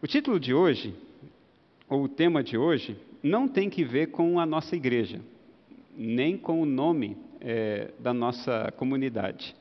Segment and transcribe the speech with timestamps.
[0.00, 0.94] O título de hoje,
[1.88, 5.20] ou o tema de hoje, não tem que ver com a nossa igreja,
[5.96, 9.56] nem com o nome é, da nossa comunidade.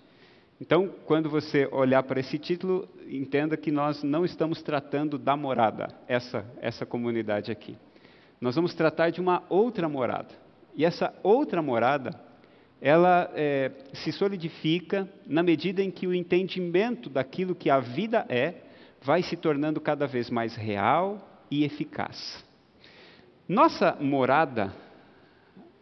[0.62, 5.88] Então, quando você olhar para esse título, entenda que nós não estamos tratando da morada,
[6.08, 7.76] essa, essa comunidade aqui.
[8.40, 10.36] Nós vamos tratar de uma outra morada.
[10.76, 12.12] E essa outra morada,
[12.80, 18.67] ela é, se solidifica na medida em que o entendimento daquilo que a vida é
[19.08, 22.46] vai se tornando cada vez mais real e eficaz.
[23.48, 24.74] Nossa morada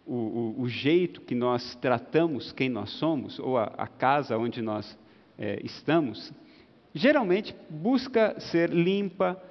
[0.05, 4.61] o, o, o, jeito que nós tratamos quem nós somos, ou a, a casa onde
[4.61, 4.95] nós
[5.39, 6.31] é, estamos,
[6.93, 9.41] geralmente busca ser limpa,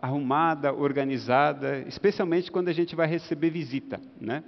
[0.00, 4.00] arrumada, organizada, especialmente quando a gente vai receber visita.
[4.20, 4.44] Né?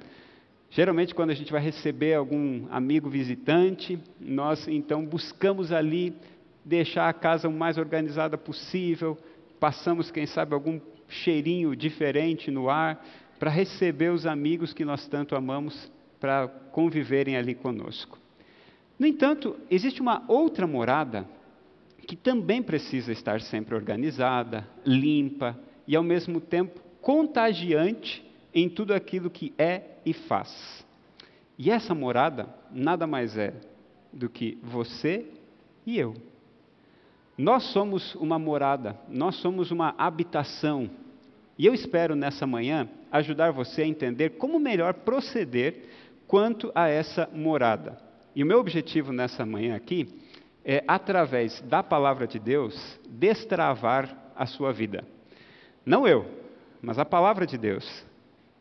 [0.71, 6.15] Geralmente, quando a gente vai receber algum amigo visitante, nós então buscamos ali
[6.65, 9.19] deixar a casa o mais organizada possível,
[9.61, 13.05] passamos, quem sabe, algum cheirinho diferente no ar,
[13.39, 18.19] para receber os amigos que nós tanto amamos para conviverem ali conosco.
[18.99, 21.29] No entanto, existe uma outra morada
[22.07, 29.29] que também precisa estar sempre organizada, limpa e, ao mesmo tempo, contagiante em tudo aquilo
[29.29, 30.85] que é e faz.
[31.59, 33.55] E essa morada nada mais é
[34.13, 35.27] do que você
[35.85, 36.15] e eu.
[37.37, 40.89] Nós somos uma morada, nós somos uma habitação
[41.59, 45.83] e eu espero nessa manhã ajudar você a entender como melhor proceder
[46.27, 47.99] quanto a essa morada.
[48.35, 50.21] E o meu objetivo nessa manhã aqui
[50.65, 55.05] é, através da palavra de Deus, destravar a sua vida.
[55.85, 56.27] Não eu,
[56.81, 58.05] mas a palavra de Deus.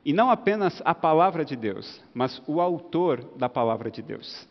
[0.06, 4.48] E não apenas a palavra de Deus, mas o autor da palavra de Deus.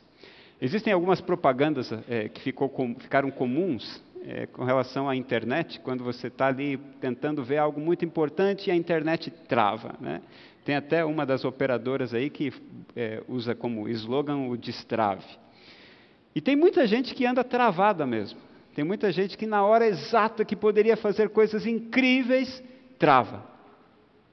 [0.61, 6.29] Existem algumas propagandas é, que ficou ficaram comuns é, com relação à internet, quando você
[6.29, 9.95] está ali tentando ver algo muito importante e a internet trava.
[10.01, 10.23] Né?
[10.65, 12.53] Tem até uma das operadoras aí que
[12.95, 15.27] é, usa como slogan o destrave.
[16.35, 18.39] E tem muita gente que anda travada mesmo.
[18.75, 22.63] Tem muita gente que na hora exata que poderia fazer coisas incríveis,
[22.99, 23.45] trava.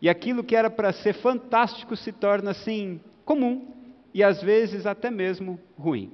[0.02, 3.68] E aquilo que era para ser fantástico se torna assim comum
[4.14, 6.12] e às vezes até mesmo ruim.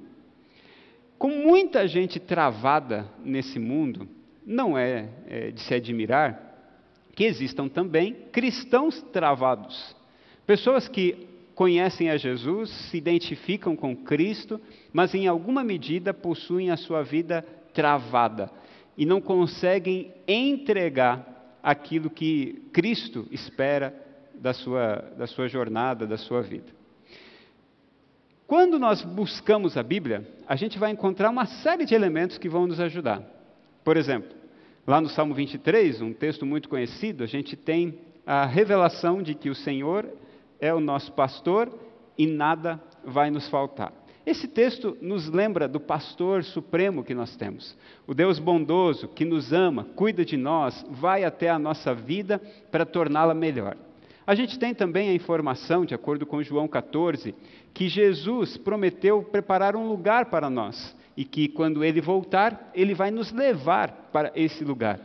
[1.18, 4.08] Com muita gente travada nesse mundo,
[4.44, 6.42] não é, é de se admirar
[7.14, 9.96] que existam também cristãos travados.
[10.46, 14.60] Pessoas que conhecem a Jesus, se identificam com Cristo,
[14.92, 18.50] mas em alguma medida possuem a sua vida travada
[18.96, 23.94] e não conseguem entregar aquilo que Cristo espera
[24.34, 26.76] da sua, da sua jornada, da sua vida.
[28.46, 32.66] Quando nós buscamos a Bíblia, a gente vai encontrar uma série de elementos que vão
[32.66, 33.22] nos ajudar.
[33.84, 34.30] Por exemplo,
[34.86, 39.50] lá no Salmo 23, um texto muito conhecido, a gente tem a revelação de que
[39.50, 40.06] o Senhor
[40.60, 41.72] é o nosso pastor
[42.16, 43.92] e nada vai nos faltar.
[44.24, 47.76] Esse texto nos lembra do pastor supremo que nós temos,
[48.06, 52.40] o Deus bondoso que nos ama, cuida de nós, vai até a nossa vida
[52.70, 53.76] para torná-la melhor.
[54.26, 57.32] A gente tem também a informação, de acordo com João 14,
[57.72, 63.10] que Jesus prometeu preparar um lugar para nós e que quando ele voltar, ele vai
[63.12, 65.00] nos levar para esse lugar.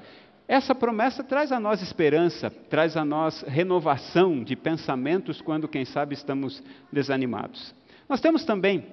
[0.47, 6.15] Essa promessa traz a nós esperança, traz a nós renovação de pensamentos quando, quem sabe,
[6.15, 6.61] estamos
[6.91, 7.73] desanimados.
[8.09, 8.85] Nós temos também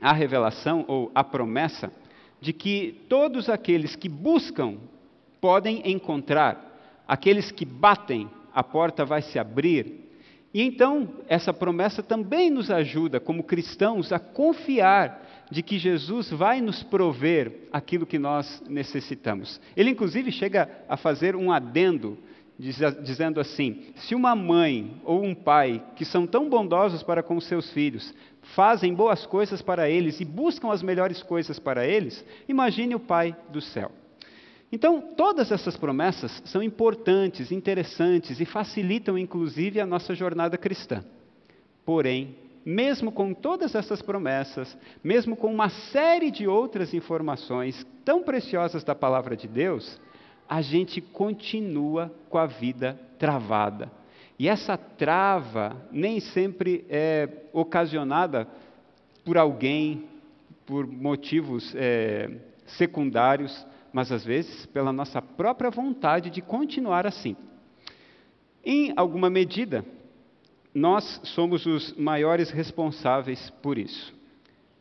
[0.00, 1.92] a revelação ou a promessa
[2.40, 4.78] de que todos aqueles que buscam
[5.40, 10.10] podem encontrar, aqueles que batem a porta vai se abrir.
[10.52, 16.60] E então, essa promessa também nos ajuda, como cristãos, a confiar de que Jesus vai
[16.60, 19.60] nos prover aquilo que nós necessitamos.
[19.76, 22.18] Ele, inclusive, chega a fazer um adendo,
[22.58, 27.70] dizendo assim: se uma mãe ou um pai, que são tão bondosos para com seus
[27.70, 28.12] filhos,
[28.56, 33.36] fazem boas coisas para eles e buscam as melhores coisas para eles, imagine o Pai
[33.50, 33.92] do céu.
[34.70, 41.02] Então, todas essas promessas são importantes, interessantes e facilitam, inclusive, a nossa jornada cristã.
[41.86, 48.84] Porém, mesmo com todas essas promessas, mesmo com uma série de outras informações tão preciosas
[48.84, 49.98] da palavra de Deus,
[50.46, 53.90] a gente continua com a vida travada.
[54.38, 58.46] E essa trava nem sempre é ocasionada
[59.24, 60.04] por alguém,
[60.66, 62.30] por motivos é,
[62.66, 63.66] secundários,
[63.98, 67.34] mas às vezes pela nossa própria vontade de continuar assim.
[68.64, 69.84] Em alguma medida,
[70.72, 74.14] nós somos os maiores responsáveis por isso.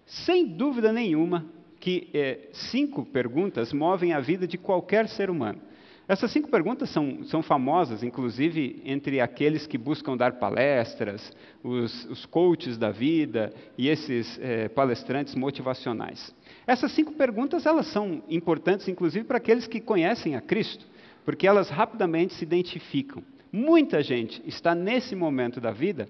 [0.05, 1.47] Sem dúvida nenhuma
[1.79, 5.63] que é, cinco perguntas movem a vida de qualquer ser humano.
[6.07, 12.25] Essas cinco perguntas são, são famosas, inclusive entre aqueles que buscam dar palestras, os, os
[12.25, 16.33] coaches da vida e esses é, palestrantes motivacionais.
[16.65, 20.85] Essas cinco perguntas elas são importantes, inclusive para aqueles que conhecem a Cristo,
[21.25, 23.21] porque elas rapidamente se identificam.
[23.51, 26.07] Muita gente está nesse momento da vida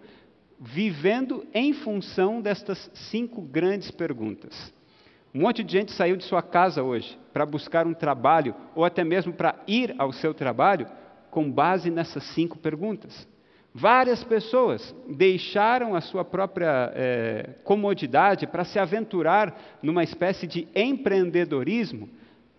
[0.59, 4.73] vivendo em função destas cinco grandes perguntas.
[5.37, 9.03] Um monte de gente saiu de sua casa hoje para buscar um trabalho ou até
[9.03, 10.87] mesmo para ir ao seu trabalho
[11.29, 13.27] com base nessas cinco perguntas.
[13.71, 22.09] Várias pessoas deixaram a sua própria é, comodidade para se aventurar numa espécie de empreendedorismo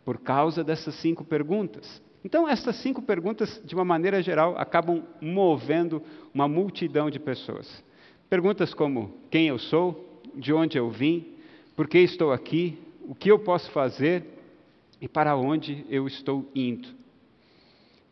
[0.04, 2.00] por causa dessas cinco perguntas.
[2.25, 6.00] Então, essas cinco perguntas, de uma maneira geral, acabam movendo
[6.32, 7.82] uma multidão de pessoas.
[8.30, 10.22] Perguntas como: quem eu sou?
[10.36, 11.38] De onde eu vim?
[11.78, 12.76] Por que estou aqui?
[13.06, 14.25] O que eu posso fazer?
[15.00, 16.88] E para onde eu estou indo?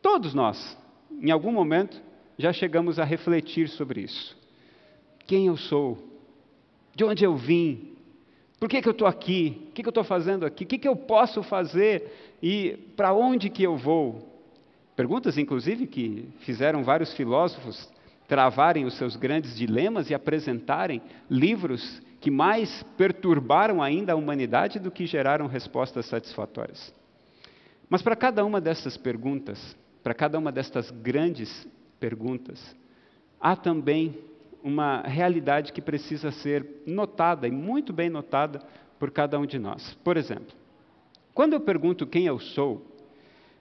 [0.00, 0.78] Todos nós,
[1.20, 2.00] em algum momento,
[2.38, 4.38] já chegamos a refletir sobre isso.
[5.26, 5.98] Quem eu sou?
[6.94, 7.96] De onde eu vim?
[8.60, 9.66] Por que, que eu estou aqui?
[9.70, 10.62] O que, que eu estou fazendo aqui?
[10.62, 12.36] O que, que eu posso fazer?
[12.40, 14.32] E para onde que eu vou?
[14.94, 17.92] Perguntas, inclusive, que fizeram vários filósofos
[18.28, 24.90] travarem os seus grandes dilemas e apresentarem livros que mais perturbaram ainda a humanidade do
[24.90, 26.92] que geraram respostas satisfatórias.
[27.88, 31.68] Mas para cada uma dessas perguntas, para cada uma destas grandes
[32.00, 32.74] perguntas,
[33.40, 34.18] há também
[34.60, 38.60] uma realidade que precisa ser notada e muito bem notada
[38.98, 39.96] por cada um de nós.
[40.02, 40.52] Por exemplo,
[41.32, 42.84] quando eu pergunto quem eu sou,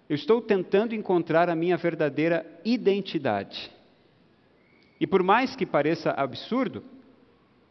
[0.09, 3.71] eu estou tentando encontrar a minha verdadeira identidade.
[4.99, 6.83] E por mais que pareça absurdo,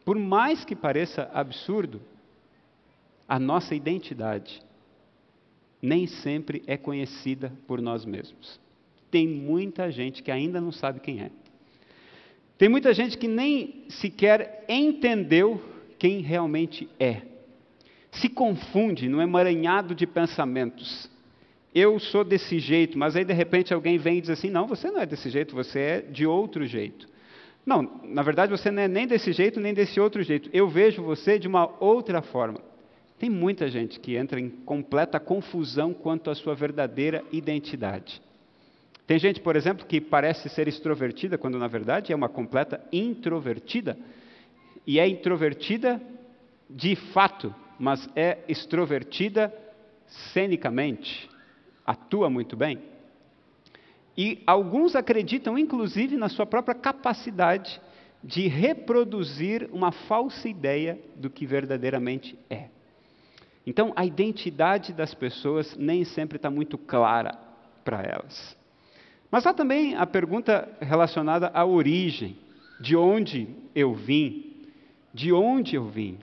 [0.04, 2.00] por mais que pareça absurdo,
[3.28, 4.62] a nossa identidade
[5.80, 8.60] nem sempre é conhecida por nós mesmos.
[9.10, 11.30] Tem muita gente que ainda não sabe quem é.
[12.56, 15.62] Tem muita gente que nem sequer entendeu
[15.98, 17.22] quem realmente é.
[18.10, 21.10] Se confunde num emaranhado de pensamentos
[21.74, 24.90] eu sou desse jeito, mas aí de repente alguém vem e diz assim: não, você
[24.90, 27.08] não é desse jeito, você é de outro jeito.
[27.64, 30.50] Não, na verdade você não é nem desse jeito, nem desse outro jeito.
[30.52, 32.60] Eu vejo você de uma outra forma.
[33.18, 38.20] Tem muita gente que entra em completa confusão quanto à sua verdadeira identidade.
[39.06, 43.96] Tem gente, por exemplo, que parece ser extrovertida, quando na verdade é uma completa introvertida.
[44.86, 46.00] E é introvertida
[46.68, 49.52] de fato, mas é extrovertida
[50.06, 51.28] cenicamente.
[51.86, 52.78] Atua muito bem.
[54.16, 57.80] E alguns acreditam, inclusive, na sua própria capacidade
[58.22, 62.68] de reproduzir uma falsa ideia do que verdadeiramente é.
[63.66, 67.36] Então, a identidade das pessoas nem sempre está muito clara
[67.84, 68.56] para elas.
[69.30, 72.36] Mas há também a pergunta relacionada à origem:
[72.80, 74.64] de onde eu vim?
[75.12, 76.18] De onde eu vim?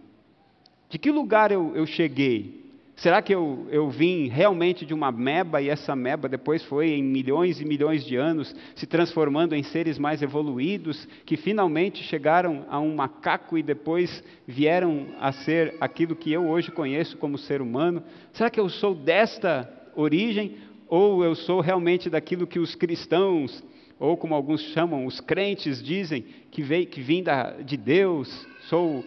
[0.89, 2.60] De que lugar eu, eu cheguei?
[3.01, 7.01] Será que eu, eu vim realmente de uma meba e essa meba depois foi em
[7.01, 12.79] milhões e milhões de anos se transformando em seres mais evoluídos que finalmente chegaram a
[12.79, 18.03] um macaco e depois vieram a ser aquilo que eu hoje conheço como ser humano?
[18.33, 20.57] Será que eu sou desta origem
[20.87, 23.63] ou eu sou realmente daquilo que os cristãos
[23.97, 28.29] ou como alguns chamam, os crentes dizem que, veio, que vim da, de Deus,
[28.69, 29.03] sou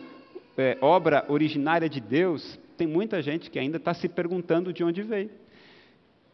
[0.59, 2.59] é, obra originária de Deus?
[2.77, 5.31] Tem muita gente que ainda está se perguntando de onde veio.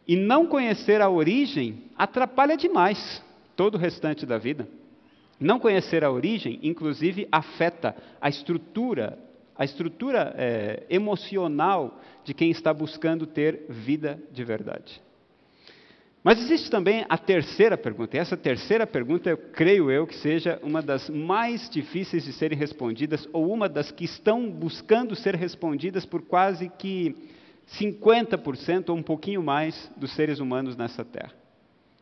[0.07, 3.23] E não conhecer a origem atrapalha demais
[3.55, 4.67] todo o restante da vida.
[5.39, 9.17] Não conhecer a origem, inclusive, afeta a estrutura,
[9.55, 15.01] a estrutura é, emocional de quem está buscando ter vida de verdade.
[16.23, 20.59] Mas existe também a terceira pergunta, e essa terceira pergunta, eu creio eu, que seja
[20.61, 26.05] uma das mais difíceis de serem respondidas, ou uma das que estão buscando ser respondidas
[26.05, 27.15] por quase que
[27.79, 31.33] 50% ou um pouquinho mais dos seres humanos nessa terra.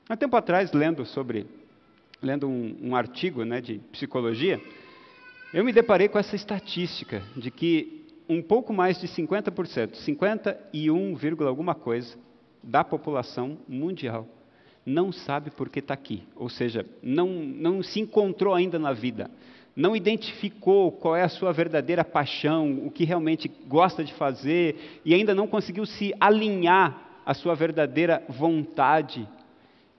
[0.09, 1.47] Há tempo atrás, lendo sobre,
[2.21, 4.59] lendo um, um artigo né, de psicologia,
[5.53, 11.73] eu me deparei com essa estatística de que um pouco mais de 50%, 51, alguma
[11.73, 12.17] coisa,
[12.61, 14.27] da população mundial.
[14.85, 19.29] Não sabe por que está aqui, ou seja, não, não se encontrou ainda na vida,
[19.75, 25.13] não identificou qual é a sua verdadeira paixão, o que realmente gosta de fazer, e
[25.13, 29.27] ainda não conseguiu se alinhar à sua verdadeira vontade,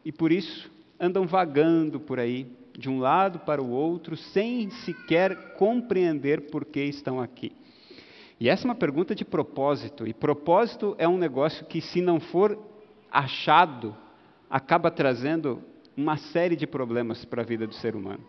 [0.04, 5.54] e por isso andam vagando por aí, de um lado para o outro, sem sequer
[5.54, 7.52] compreender por que estão aqui.
[8.40, 12.18] E essa é uma pergunta de propósito, e propósito é um negócio que, se não
[12.18, 12.58] for
[13.12, 13.94] achado,
[14.48, 15.62] acaba trazendo
[15.94, 18.24] uma série de problemas para a vida do ser humano.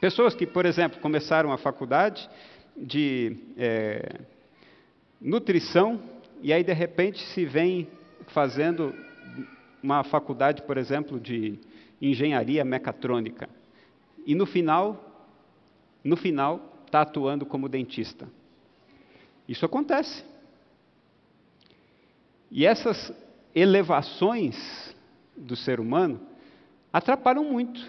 [0.00, 2.28] Pessoas que, por exemplo, começaram a faculdade
[2.74, 4.20] de é,
[5.20, 6.00] nutrição
[6.42, 7.86] e aí de repente se vem
[8.28, 8.94] fazendo
[9.82, 11.58] uma faculdade, por exemplo, de
[12.00, 13.46] engenharia mecatrônica
[14.26, 15.28] e no final,
[16.02, 18.26] no final está atuando como dentista.
[19.50, 20.24] Isso acontece.
[22.52, 23.12] E essas
[23.52, 24.94] elevações
[25.36, 26.20] do ser humano
[26.92, 27.84] atrapalham muito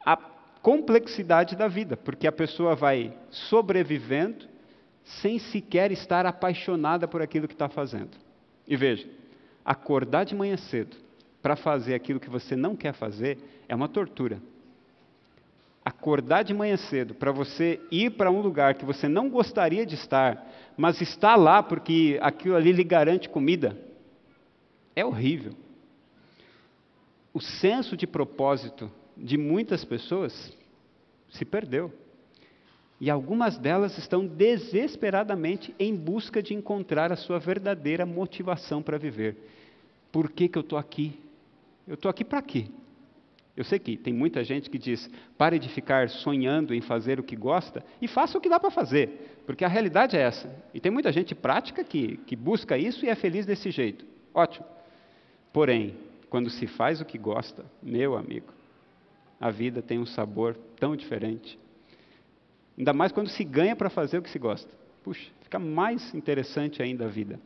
[0.00, 4.46] a complexidade da vida, porque a pessoa vai sobrevivendo
[5.04, 8.16] sem sequer estar apaixonada por aquilo que está fazendo.
[8.66, 9.06] E veja,
[9.62, 10.96] acordar de manhã cedo
[11.42, 13.36] para fazer aquilo que você não quer fazer
[13.68, 14.40] é uma tortura.
[15.84, 19.94] Acordar de manhã cedo para você ir para um lugar que você não gostaria de
[19.94, 23.76] estar, mas está lá porque aquilo ali lhe garante comida,
[24.96, 25.52] é horrível.
[27.34, 30.56] O senso de propósito de muitas pessoas
[31.30, 31.92] se perdeu.
[33.00, 39.36] E algumas delas estão desesperadamente em busca de encontrar a sua verdadeira motivação para viver.
[40.10, 41.18] Por que, que eu estou aqui?
[41.86, 42.66] Eu estou aqui para quê?
[43.56, 45.08] Eu sei que tem muita gente que diz:
[45.38, 48.70] pare de ficar sonhando em fazer o que gosta e faça o que dá para
[48.70, 50.54] fazer, porque a realidade é essa.
[50.72, 54.04] E tem muita gente prática que, que busca isso e é feliz desse jeito.
[54.32, 54.66] Ótimo.
[55.52, 55.94] Porém,
[56.28, 58.52] quando se faz o que gosta, meu amigo,
[59.40, 61.56] a vida tem um sabor tão diferente.
[62.76, 64.68] Ainda mais quando se ganha para fazer o que se gosta.
[65.04, 67.38] Puxa, fica mais interessante ainda a vida.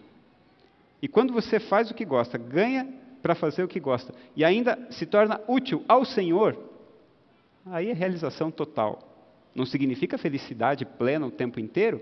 [1.02, 2.88] E quando você faz o que gosta, ganha
[3.22, 6.56] para fazer o que gosta, e ainda se torna útil ao Senhor,
[7.66, 9.02] aí é realização total.
[9.54, 12.00] Não significa felicidade plena o tempo inteiro,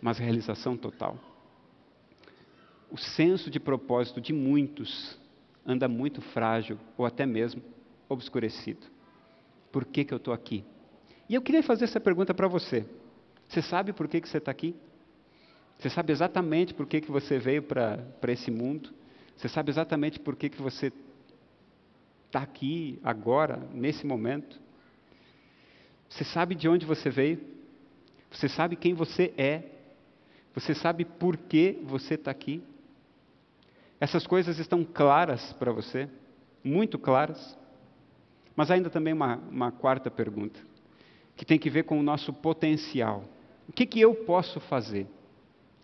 [0.00, 1.18] mas realização total.
[2.90, 5.18] O senso de propósito de muitos
[5.66, 7.62] anda muito frágil ou até mesmo
[8.08, 8.86] obscurecido.
[9.72, 10.64] Por que, que eu estou aqui?
[11.28, 12.86] E eu queria fazer essa pergunta para você.
[13.48, 14.76] Você sabe por que, que você está aqui?
[15.78, 18.90] Você sabe exatamente por que, que você veio para esse mundo?
[19.36, 20.92] Você sabe exatamente por que, que você
[22.26, 24.60] está aqui, agora, nesse momento?
[26.08, 27.40] Você sabe de onde você veio?
[28.30, 29.62] Você sabe quem você é?
[30.54, 32.62] Você sabe por que você está aqui?
[34.00, 36.08] Essas coisas estão claras para você?
[36.62, 37.56] Muito claras?
[38.56, 40.60] Mas ainda também uma, uma quarta pergunta,
[41.36, 43.24] que tem que ver com o nosso potencial.
[43.68, 45.06] O que, que eu posso fazer?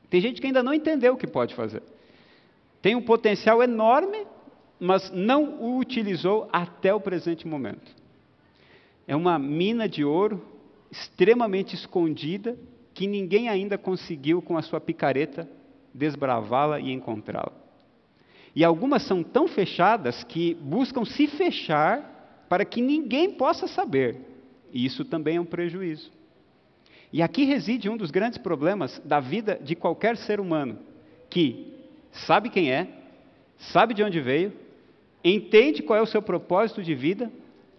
[0.08, 1.82] Tem gente que ainda não entendeu o que pode fazer.
[2.82, 4.26] Tem um potencial enorme,
[4.78, 7.94] mas não o utilizou até o presente momento.
[9.06, 10.42] É uma mina de ouro
[10.90, 12.56] extremamente escondida
[12.94, 15.48] que ninguém ainda conseguiu, com a sua picareta,
[15.92, 17.52] desbravá-la e encontrá-la.
[18.54, 24.16] E algumas são tão fechadas que buscam se fechar para que ninguém possa saber.
[24.72, 26.10] E isso também é um prejuízo.
[27.12, 30.78] E aqui reside um dos grandes problemas da vida de qualquer ser humano,
[31.28, 31.79] que
[32.12, 32.88] sabe quem é,
[33.58, 34.52] sabe de onde veio,
[35.24, 37.30] entende qual é o seu propósito de vida,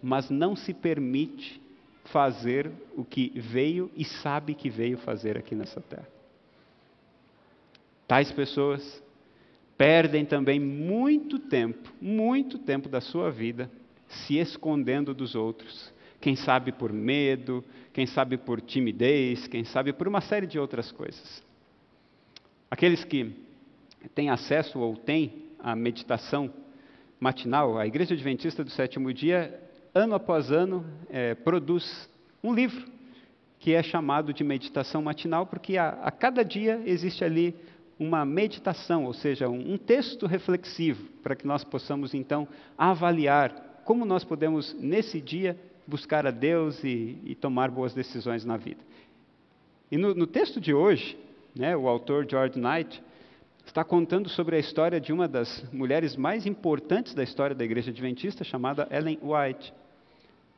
[0.02, 1.62] mas não se permite
[2.06, 6.08] fazer o que veio e sabe que veio fazer aqui nessa terra.
[8.08, 9.02] Tais pessoas
[9.78, 13.72] perdem também muito tempo, muito tempo da sua vida
[14.08, 15.92] se escondendo dos outros.
[16.20, 20.92] Quem sabe por medo, quem sabe por timidez, quem sabe por uma série de outras
[20.92, 21.44] coisas.
[22.70, 23.32] Aqueles que
[24.10, 26.52] têm acesso ou têm a meditação
[27.20, 29.60] matinal, a Igreja Adventista do Sétimo Dia,
[29.94, 32.10] ano após ano, é, produz
[32.44, 32.90] um livro
[33.60, 37.56] que é chamado de meditação matinal, porque a, a cada dia existe ali
[38.00, 44.06] uma meditação, ou seja, um, um texto reflexivo, para que nós possamos então avaliar como
[44.06, 45.56] nós podemos, nesse dia,
[45.86, 48.80] buscar a Deus e, e tomar boas decisões na vida.
[49.92, 51.18] E no, no texto de hoje,
[51.56, 53.04] né, o autor George Knight
[53.66, 57.92] está contando sobre a história de uma das mulheres mais importantes da história da Igreja
[57.92, 59.74] Adventista, chamada Ellen White.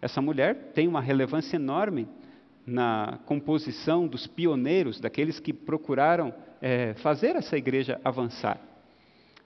[0.02, 2.08] Essa mulher tem uma relevância enorme
[2.66, 8.60] na composição dos pioneiros, daqueles que procuraram é, fazer essa igreja avançar.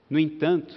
[0.08, 0.74] No entanto,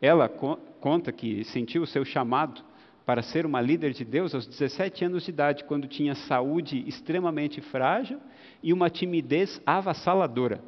[0.00, 2.62] ela co conta que sentiu o seu chamado
[3.06, 7.62] para ser uma líder de Deus aos 17 anos de idade, quando tinha saúde extremamente
[7.62, 8.20] frágil
[8.62, 10.60] e uma timidez avassaladora.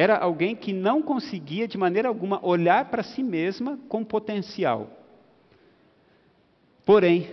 [0.00, 4.88] Era alguém que não conseguia, de maneira alguma, olhar para si mesma com potencial.
[6.86, 7.28] Porém,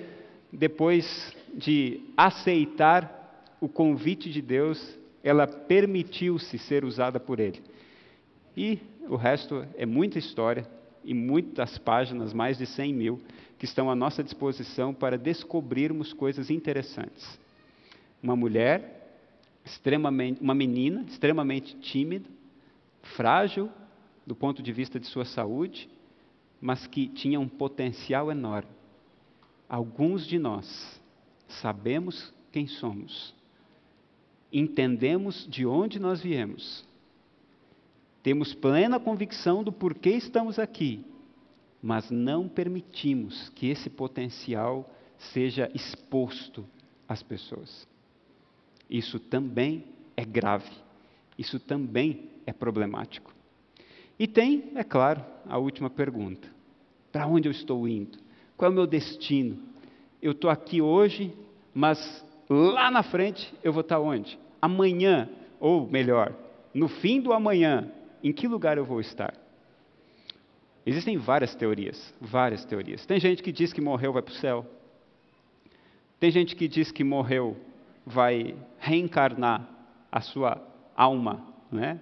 [0.52, 7.64] depois de aceitar o convite de Deus, ela permitiu-se ser usada por Ele.
[8.58, 10.68] E o resto é muita história
[11.06, 13.22] e muitas páginas, mais de 100 mil,
[13.58, 17.40] que estão à nossa disposição para descobrirmos coisas interessantes.
[18.22, 19.24] Uma mulher,
[19.64, 22.36] extremamente, uma menina extremamente tímida,
[23.08, 23.72] frágil
[24.26, 25.90] do ponto de vista de sua saúde,
[26.60, 28.70] mas que tinha um potencial enorme.
[29.70, 31.02] Alguns de nós
[31.48, 33.34] sabemos quem somos,
[34.52, 36.86] entendemos de onde nós viemos,
[38.24, 41.06] temos plena convicção do porquê estamos aqui,
[41.82, 46.66] mas não permitimos que esse potencial seja exposto
[47.08, 47.88] às pessoas.
[48.90, 49.86] Isso também
[50.16, 50.72] é grave,
[51.38, 53.34] isso também é problemático.
[54.20, 56.48] E tem, é claro, a última pergunta:
[57.12, 58.18] para onde eu estou indo?
[58.56, 59.58] Qual é o meu destino?
[60.22, 61.34] Eu estou aqui hoje,
[61.74, 64.40] mas lá na frente eu vou estar onde?
[64.60, 65.30] Amanhã,
[65.60, 66.34] ou melhor,
[66.74, 67.92] no fim do amanhã,
[68.24, 69.34] em que lugar eu vou estar?
[70.86, 73.06] Existem várias teorias, várias teorias.
[73.06, 74.66] Tem gente que diz que morreu vai para o céu.
[76.20, 77.58] Tem gente que diz que morreu
[78.06, 79.70] vai reencarnar
[80.12, 80.66] a sua
[80.98, 82.00] alma, né?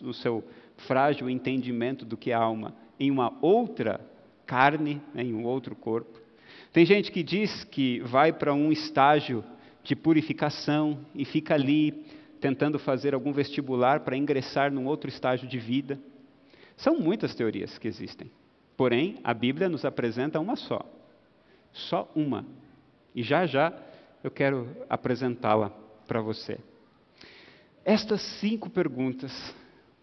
[0.00, 0.42] no seu
[0.86, 4.00] frágil entendimento do que é alma, em uma outra
[4.46, 5.24] carne, né?
[5.24, 6.18] em um outro corpo.
[6.72, 9.44] Tem gente que diz que vai para um estágio
[9.82, 12.06] de purificação e fica ali
[12.40, 15.98] tentando fazer algum vestibular para ingressar num outro estágio de vida.
[16.76, 18.30] São muitas teorias que existem.
[18.76, 20.80] Porém, a Bíblia nos apresenta uma só.
[21.72, 22.46] Só uma.
[23.14, 23.72] E já já
[24.22, 25.70] eu quero apresentá-la
[26.06, 26.58] para você.
[27.88, 29.32] Estas cinco perguntas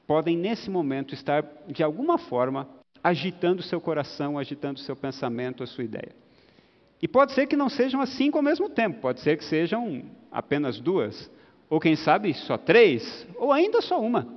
[0.07, 2.67] podem, nesse momento, estar, de alguma forma,
[3.03, 6.15] agitando seu coração, agitando seu pensamento, a sua ideia.
[6.99, 10.01] E pode ser que não sejam as cinco ao mesmo tempo, pode ser que sejam
[10.31, 11.29] apenas duas,
[11.69, 14.27] ou quem sabe só três, ou ainda só uma.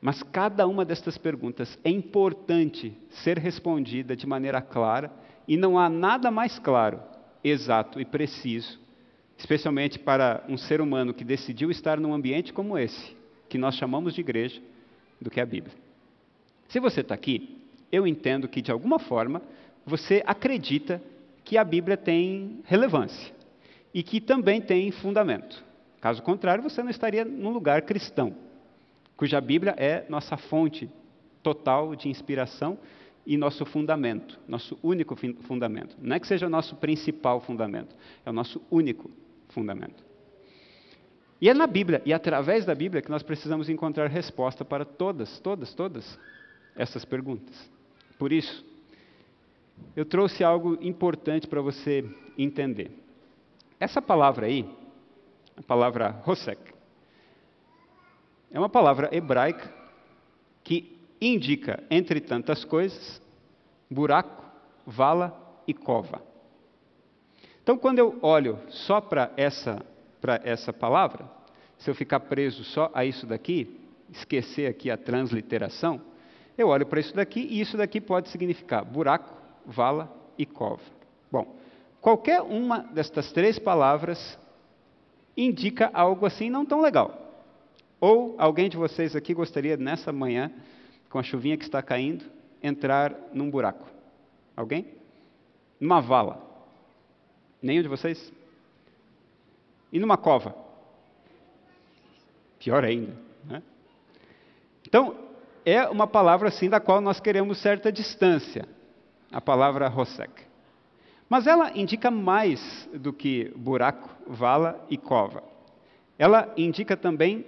[0.00, 5.12] Mas cada uma destas perguntas é importante ser respondida de maneira clara,
[5.46, 6.98] e não há nada mais claro,
[7.44, 8.80] exato e preciso,
[9.42, 13.16] especialmente para um ser humano que decidiu estar num ambiente como esse,
[13.48, 14.62] que nós chamamos de igreja,
[15.20, 15.74] do que a Bíblia.
[16.68, 17.58] Se você está aqui,
[17.90, 19.42] eu entendo que de alguma forma
[19.84, 21.02] você acredita
[21.44, 23.34] que a Bíblia tem relevância
[23.92, 25.64] e que também tem fundamento.
[26.00, 28.36] Caso contrário, você não estaria num lugar cristão,
[29.16, 30.88] cuja Bíblia é nossa fonte
[31.42, 32.78] total de inspiração
[33.26, 35.96] e nosso fundamento, nosso único fundamento.
[36.00, 39.10] Não é que seja o nosso principal fundamento, é o nosso único
[39.52, 40.04] fundamento.
[41.40, 45.40] E é na Bíblia, e através da Bíblia, que nós precisamos encontrar resposta para todas,
[45.40, 46.18] todas, todas
[46.76, 47.68] essas perguntas.
[48.18, 48.64] Por isso,
[49.96, 52.92] eu trouxe algo importante para você entender.
[53.80, 54.64] Essa palavra aí,
[55.56, 56.72] a palavra Hosek.
[58.52, 59.72] É uma palavra hebraica
[60.62, 63.20] que indica, entre tantas coisas,
[63.90, 64.44] buraco,
[64.86, 66.22] vala e cova.
[67.62, 69.84] Então, quando eu olho só para essa,
[70.42, 71.24] essa palavra,
[71.78, 73.78] se eu ficar preso só a isso daqui,
[74.10, 76.00] esquecer aqui a transliteração,
[76.58, 79.32] eu olho para isso daqui e isso daqui pode significar buraco,
[79.64, 80.82] vala e cova.
[81.30, 81.56] Bom,
[82.00, 84.38] qualquer uma destas três palavras
[85.36, 87.18] indica algo assim não tão legal.
[88.00, 90.50] Ou alguém de vocês aqui gostaria, nessa manhã,
[91.08, 92.24] com a chuvinha que está caindo,
[92.60, 93.86] entrar num buraco?
[94.56, 94.86] Alguém?
[95.80, 96.51] Numa vala?
[97.62, 98.32] Nenhum de vocês?
[99.92, 100.54] E numa cova?
[102.58, 103.14] Pior ainda.
[103.44, 103.62] Né?
[104.86, 105.16] Então,
[105.64, 108.66] é uma palavra assim da qual nós queremos certa distância,
[109.30, 110.42] a palavra Rosek.
[111.28, 115.42] Mas ela indica mais do que buraco, vala e cova.
[116.18, 117.46] Ela indica também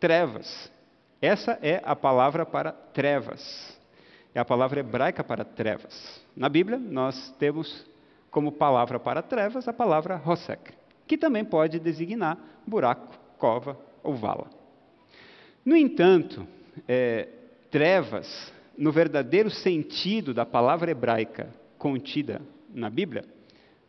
[0.00, 0.70] trevas.
[1.22, 3.78] Essa é a palavra para trevas.
[4.34, 6.20] É a palavra hebraica para trevas.
[6.36, 7.86] Na Bíblia, nós temos
[8.34, 10.72] como palavra para trevas a palavra Hosek,
[11.06, 14.50] que também pode designar buraco, cova ou vala.
[15.64, 16.44] No entanto,
[16.88, 17.28] é,
[17.70, 22.42] trevas, no verdadeiro sentido da palavra hebraica contida
[22.74, 23.24] na Bíblia,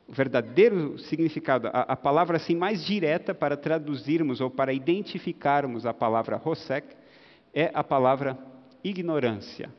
[0.07, 5.93] o verdadeiro significado, a, a, palavra assim mais direta para traduzirmos ou para identificarmos a
[5.93, 6.95] palavra Hosek
[7.51, 8.37] é a palavra
[8.83, 9.71] ignorância.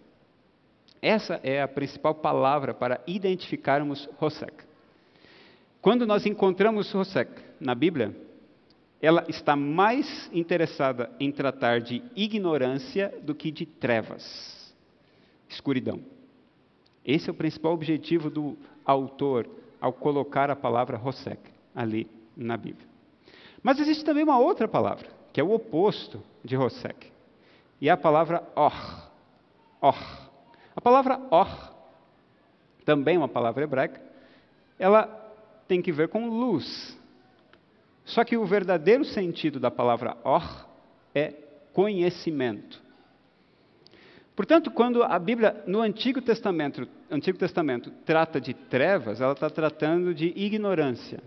[1.01, 4.65] Essa é a principal palavra para identificarmos Hosek.
[5.81, 7.31] Quando nós encontramos Hosek
[7.61, 8.15] na Bíblia,
[9.01, 14.75] ela está mais interessada em tratar de ignorância do que de trevas,
[15.49, 16.01] escuridão.
[17.05, 19.49] Esse é o principal objetivo do autor
[19.81, 21.39] ao colocar a palavra Hosek
[21.75, 22.89] ali na Bíblia.
[23.63, 27.13] Mas existe também uma outra palavra, que é o oposto de Hosek,
[27.81, 29.11] e é a palavra Or.
[29.81, 30.26] Or.
[30.77, 31.75] A palavra or,
[32.85, 34.01] também uma palavra hebraica,
[34.79, 35.07] ela
[35.67, 36.97] tem que ver com luz.
[38.05, 40.69] Só que o verdadeiro sentido da palavra or
[41.15, 41.33] é
[41.73, 42.81] conhecimento.
[44.37, 50.15] Portanto, quando a Bíblia no Antigo Testamento, Antigo Testamento trata de trevas, ela está tratando
[50.15, 51.23] de ignorância.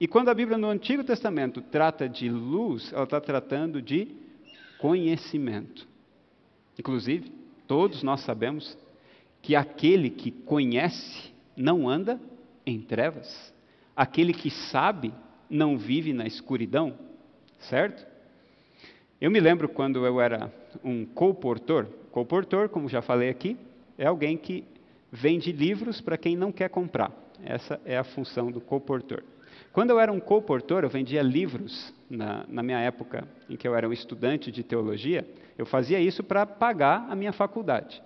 [0.00, 4.08] E quando a Bíblia no Antigo Testamento trata de luz, ela está tratando de
[4.78, 5.88] conhecimento.
[6.78, 7.32] Inclusive,
[7.68, 8.76] todos nós sabemos
[9.40, 12.20] que aquele que conhece não anda
[12.66, 13.54] em trevas,
[13.94, 15.12] aquele que sabe
[15.48, 16.98] não vive na escuridão,
[17.60, 18.06] certo?
[19.20, 20.52] Eu me lembro quando eu era
[20.82, 21.86] um colportor.
[22.10, 23.56] Colportor, como já falei aqui,
[23.96, 24.64] é alguém que
[25.10, 27.12] vende livros para quem não quer comprar.
[27.42, 29.22] Essa é a função do colportor.
[29.78, 33.76] Quando eu era um colportor, eu vendia livros na, na, minha época em que eu
[33.76, 35.24] era um estudante de teologia.
[35.56, 38.02] Eu fazia isso para pagar a minha faculdade.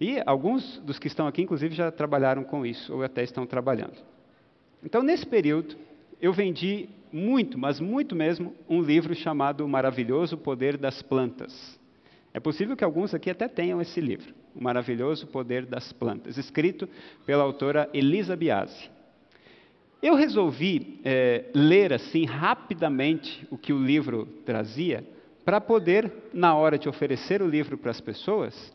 [0.00, 3.96] E alguns dos que estão aqui, inclusive, já trabalharam com isso, ou até estão trabalhando.
[4.84, 5.74] Então, nesse período,
[6.22, 11.76] eu vendi muito, mas muito mesmo, um livro chamado O Maravilhoso Poder das Plantas.
[12.32, 16.88] É possível que alguns aqui até tenham esse livro, O Maravilhoso Poder das Plantas, escrito
[17.26, 18.93] pela autora Elisa Biasi.
[20.04, 25.02] Eu resolvi é, ler assim rapidamente o que o livro trazia,
[25.46, 28.70] para poder, na hora de oferecer o livro para as pessoas,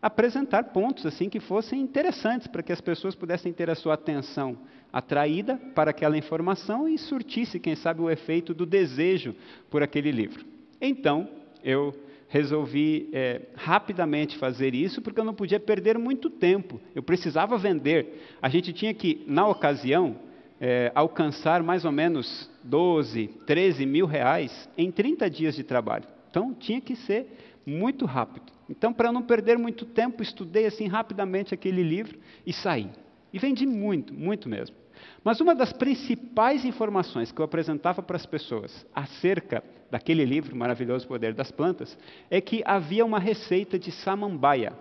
[0.00, 4.56] apresentar pontos assim que fossem interessantes para que as pessoas pudessem ter a sua atenção
[4.92, 9.34] atraída para aquela informação e surtisse, quem sabe, o efeito do desejo
[9.68, 10.44] por aquele livro.
[10.80, 11.28] Então,
[11.64, 11.92] eu
[12.28, 16.80] resolvi é, rapidamente fazer isso porque eu não podia perder muito tempo.
[16.94, 18.22] Eu precisava vender.
[18.40, 20.29] A gente tinha que, na ocasião,
[20.60, 26.04] é, alcançar mais ou menos 12, 13 mil reais em 30 dias de trabalho.
[26.30, 27.26] Então, tinha que ser
[27.66, 28.52] muito rápido.
[28.68, 32.90] Então, para não perder muito tempo, estudei assim rapidamente aquele livro e saí.
[33.32, 34.76] E vendi muito, muito mesmo.
[35.24, 41.06] Mas uma das principais informações que eu apresentava para as pessoas acerca daquele livro, Maravilhoso
[41.06, 41.96] Poder das Plantas,
[42.30, 44.72] é que havia uma receita de samambaia.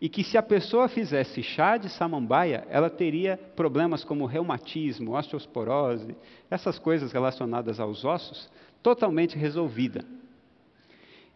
[0.00, 6.14] E que se a pessoa fizesse chá de samambaia, ela teria problemas como reumatismo, osteosporose,
[6.48, 8.48] essas coisas relacionadas aos ossos,
[8.80, 10.04] totalmente resolvida.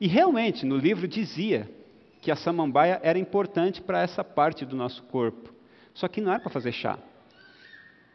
[0.01, 1.68] E realmente, no livro dizia
[2.20, 5.53] que a samambaia era importante para essa parte do nosso corpo.
[5.92, 6.98] Só que não era para fazer chá.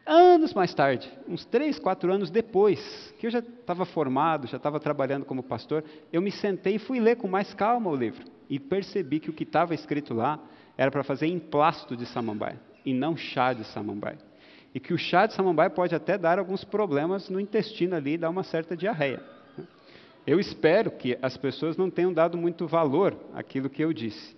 [0.06, 4.80] Anos mais tarde, uns três, quatro anos depois, que eu já estava formado, já estava
[4.80, 8.24] trabalhando como pastor, eu me sentei e fui ler com mais calma o livro.
[8.48, 10.40] E percebi que o que estava escrito lá
[10.76, 14.18] era para fazer emplasto de samambaia, e não chá de samambaia.
[14.74, 18.30] E que o chá de samambaia pode até dar alguns problemas no intestino ali, dar
[18.30, 19.22] uma certa diarreia.
[20.26, 24.36] Eu espero que as pessoas não tenham dado muito valor àquilo que eu disse.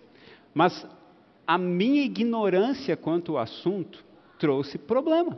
[0.55, 0.87] Mas
[1.47, 4.05] a minha ignorância quanto ao assunto
[4.39, 5.37] trouxe problema.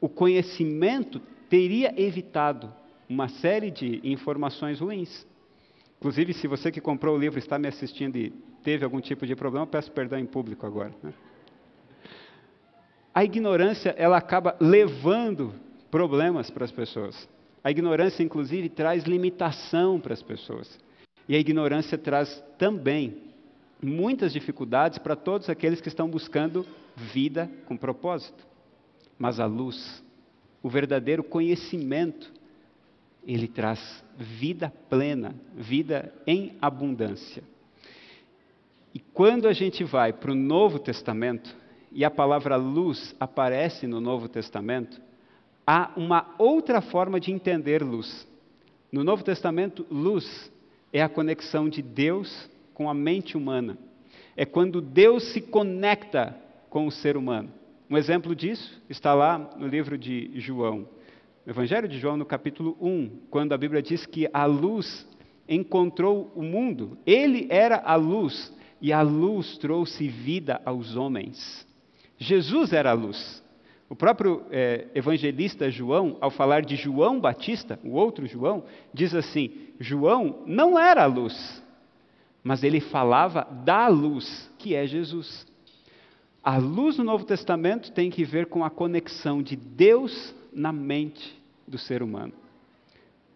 [0.00, 2.72] O conhecimento teria evitado
[3.08, 5.26] uma série de informações ruins.
[6.00, 8.30] Inclusive, se você que comprou o livro está me assistindo e
[8.64, 10.94] teve algum tipo de problema, peço perdão em público agora.
[11.02, 11.12] Né?
[13.12, 15.52] A ignorância ela acaba levando
[15.90, 17.28] problemas para as pessoas.
[17.62, 20.78] A ignorância, inclusive, traz limitação para as pessoas.
[21.28, 23.18] E a ignorância traz também
[23.82, 26.64] muitas dificuldades para todos aqueles que estão buscando
[26.96, 28.42] vida com propósito.
[29.18, 30.02] Mas a luz,
[30.62, 32.32] o verdadeiro conhecimento,
[33.26, 37.42] ele traz vida plena, vida em abundância.
[38.94, 41.54] E quando a gente vai para o Novo Testamento,
[41.92, 45.00] e a palavra luz aparece no Novo Testamento,
[45.66, 48.26] há uma outra forma de entender luz.
[48.92, 50.50] No Novo Testamento, luz
[50.92, 53.78] é a conexão de Deus com a mente humana.
[54.36, 56.36] É quando Deus se conecta
[56.68, 57.52] com o ser humano.
[57.88, 60.88] Um exemplo disso está lá no livro de João.
[61.44, 65.06] No Evangelho de João, no capítulo 1, quando a Bíblia diz que a luz
[65.48, 66.98] encontrou o mundo.
[67.06, 71.66] Ele era a luz e a luz trouxe vida aos homens.
[72.18, 73.42] Jesus era a luz.
[73.88, 79.50] O próprio é, evangelista João, ao falar de João Batista, o outro João, diz assim:
[79.80, 81.64] João não era a luz,
[82.44, 85.46] mas ele falava da luz, que é Jesus.
[86.44, 91.40] A luz no Novo Testamento tem que ver com a conexão de Deus na mente
[91.66, 92.32] do ser humano.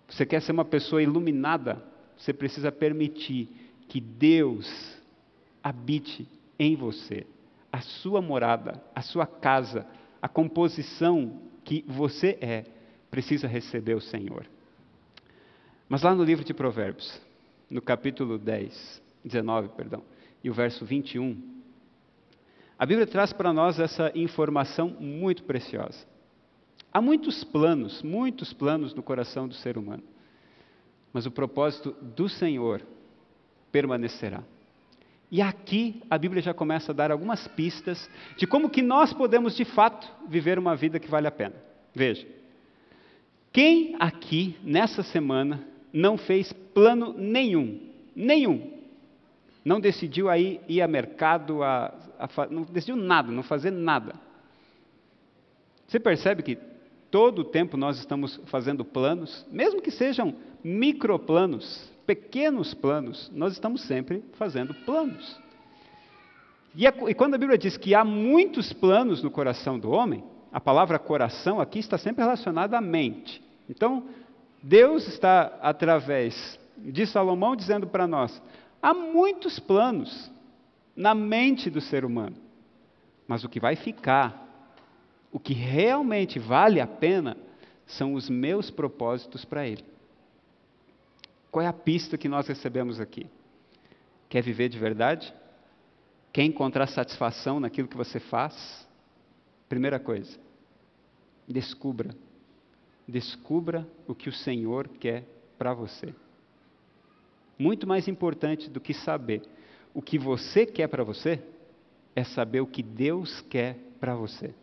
[0.08, 1.82] Você quer ser uma pessoa iluminada,
[2.16, 3.48] você precisa permitir
[3.88, 4.94] que Deus
[5.62, 7.26] habite em você,
[7.72, 9.86] a sua morada, a sua casa,
[10.20, 12.64] a composição que você é,
[13.10, 14.46] precisa receber o Senhor.
[15.88, 17.20] Mas lá no livro de Provérbios,
[17.70, 20.02] no capítulo 10, 19, perdão,
[20.42, 21.54] e o verso 21,
[22.78, 26.13] a Bíblia traz para nós essa informação muito preciosa.
[26.94, 30.04] Há muitos planos, muitos planos no coração do ser humano,
[31.12, 32.82] mas o propósito do Senhor
[33.72, 34.44] permanecerá.
[35.28, 39.56] E aqui a Bíblia já começa a dar algumas pistas de como que nós podemos
[39.56, 41.56] de fato viver uma vida que vale a pena.
[41.92, 42.28] Veja,
[43.52, 48.70] quem aqui nessa semana não fez plano nenhum, nenhum,
[49.64, 54.14] não decidiu aí ir a mercado, a, a, não decidiu nada, não fazer nada.
[55.88, 56.56] Você percebe que
[57.14, 63.82] todo o tempo nós estamos fazendo planos, mesmo que sejam microplanos, pequenos planos, nós estamos
[63.82, 65.40] sempre fazendo planos.
[66.74, 70.24] E, a, e quando a Bíblia diz que há muitos planos no coração do homem,
[70.52, 73.40] a palavra coração aqui está sempre relacionada à mente.
[73.70, 74.08] Então,
[74.60, 78.42] Deus está, através de Salomão, dizendo para nós:
[78.82, 80.32] há muitos planos
[80.96, 82.34] na mente do ser humano,
[83.28, 84.43] mas o que vai ficar,
[85.34, 87.36] o que realmente vale a pena,
[87.84, 89.84] são os meus propósitos para ele.
[91.50, 93.26] Qual é a pista que nós recebemos aqui?
[94.28, 95.34] Quer viver de verdade?
[96.32, 98.88] Quer encontrar satisfação naquilo que você faz?
[99.68, 100.38] Primeira coisa,
[101.48, 102.14] descubra.
[103.06, 105.24] Descubra o que o Senhor quer
[105.58, 106.14] para você.
[107.58, 109.42] Muito mais importante do que saber
[109.92, 111.42] o que você quer para você,
[112.14, 114.54] é saber o que Deus quer para você.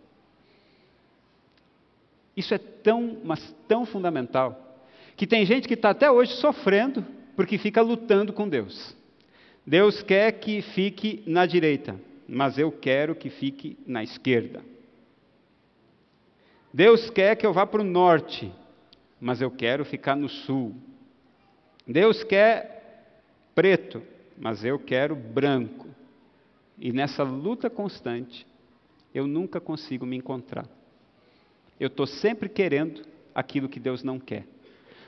[2.36, 4.72] Isso é tão, mas tão fundamental
[5.16, 8.96] que tem gente que está até hoje sofrendo porque fica lutando com Deus.
[9.66, 14.64] Deus quer que fique na direita, mas eu quero que fique na esquerda.
[16.74, 18.52] Deus quer que eu vá para o norte,
[19.20, 20.74] mas eu quero ficar no sul.
[21.86, 23.16] Deus quer
[23.54, 24.02] preto,
[24.38, 25.88] mas eu quero branco.
[26.80, 28.48] E nessa luta constante,
[29.14, 30.68] eu nunca consigo me encontrar.
[31.82, 33.02] Eu estou sempre querendo
[33.34, 34.46] aquilo que Deus não quer.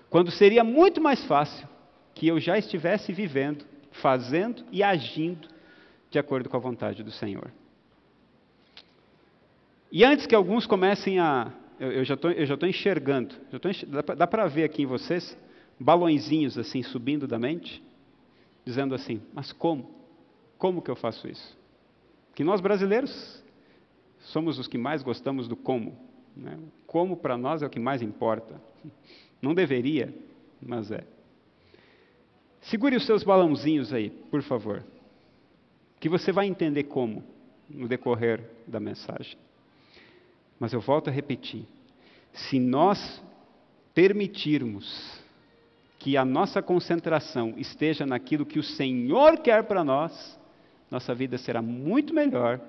[0.09, 1.69] Quando seria muito mais fácil
[2.15, 5.47] que eu já estivesse vivendo, fazendo e agindo
[6.09, 7.51] de acordo com a vontade do Senhor.
[9.91, 11.53] E antes que alguns comecem a.
[11.79, 15.37] Eu, eu já estou enxergando, já tô dá, dá para ver aqui em vocês
[15.79, 17.83] balõezinhos assim subindo da mente,
[18.65, 19.93] dizendo assim: mas como?
[20.57, 21.55] Como que eu faço isso?
[22.33, 23.43] Que nós brasileiros
[24.21, 26.11] somos os que mais gostamos do como.
[26.35, 26.57] Né?
[26.87, 28.59] Como para nós é o que mais importa.
[29.41, 30.13] Não deveria,
[30.61, 31.03] mas é.
[32.61, 34.83] Segure os seus balãozinhos aí, por favor.
[35.99, 37.23] Que você vai entender como
[37.69, 39.37] no decorrer da mensagem.
[40.59, 41.65] Mas eu volto a repetir:
[42.31, 43.21] se nós
[43.93, 45.21] permitirmos
[45.99, 50.39] que a nossa concentração esteja naquilo que o Senhor quer para nós,
[50.91, 52.59] nossa vida será muito melhor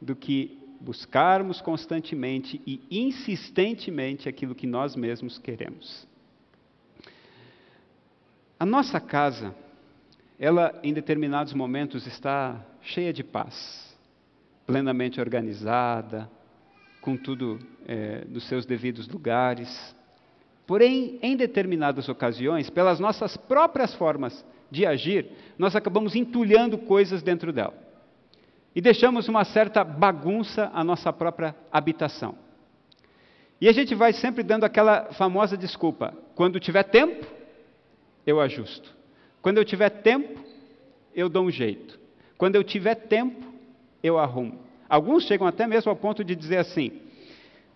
[0.00, 6.06] do que buscarmos constantemente e insistentemente aquilo que nós mesmos queremos.
[8.58, 9.54] A nossa casa,
[10.38, 13.96] ela em determinados momentos está cheia de paz,
[14.66, 16.30] plenamente organizada,
[17.00, 19.94] com tudo é, nos seus devidos lugares.
[20.66, 27.52] Porém, em determinadas ocasiões, pelas nossas próprias formas de agir, nós acabamos entulhando coisas dentro
[27.52, 27.81] dela.
[28.74, 32.34] E deixamos uma certa bagunça à nossa própria habitação.
[33.60, 37.26] E a gente vai sempre dando aquela famosa desculpa: quando tiver tempo,
[38.26, 38.94] eu ajusto.
[39.40, 40.40] Quando eu tiver tempo,
[41.14, 41.98] eu dou um jeito.
[42.38, 43.52] Quando eu tiver tempo,
[44.02, 44.58] eu arrumo.
[44.88, 46.92] Alguns chegam até mesmo ao ponto de dizer assim: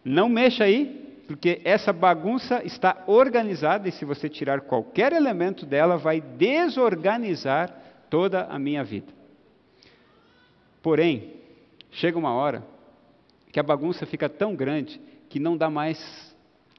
[0.04, 5.96] não mexa aí, porque essa bagunça está organizada e se você tirar qualquer elemento dela,
[5.96, 7.70] vai desorganizar
[8.08, 9.12] toda a minha vida.
[10.86, 11.32] Porém,
[11.90, 12.64] chega uma hora
[13.50, 16.32] que a bagunça fica tão grande que não dá mais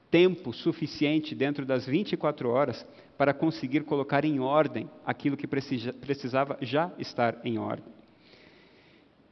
[0.09, 6.89] tempo suficiente dentro das 24 horas para conseguir colocar em ordem aquilo que precisava já
[6.97, 7.93] estar em ordem.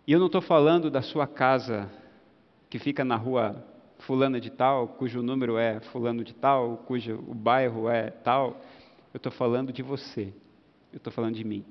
[0.06, 1.90] E eu não estou falando da sua casa
[2.70, 3.66] que fica na rua
[4.00, 8.60] fulana de tal, cujo número é fulano de tal, cujo o bairro é tal.
[9.14, 10.34] Eu estou falando de você.
[10.92, 11.64] Eu estou falando de mim.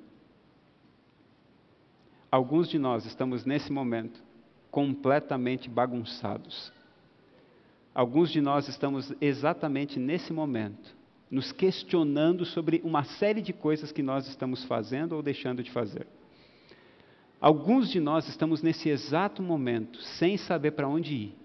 [2.35, 4.20] Alguns de nós estamos nesse momento
[4.68, 6.73] completamente bagunçados.
[7.94, 10.97] Alguns de nós estamos exatamente nesse momento
[11.31, 16.09] nos questionando sobre uma série de coisas que nós estamos fazendo ou deixando de fazer.
[17.40, 21.37] Alguns de nós estamos nesse exato momento sem saber para onde ir,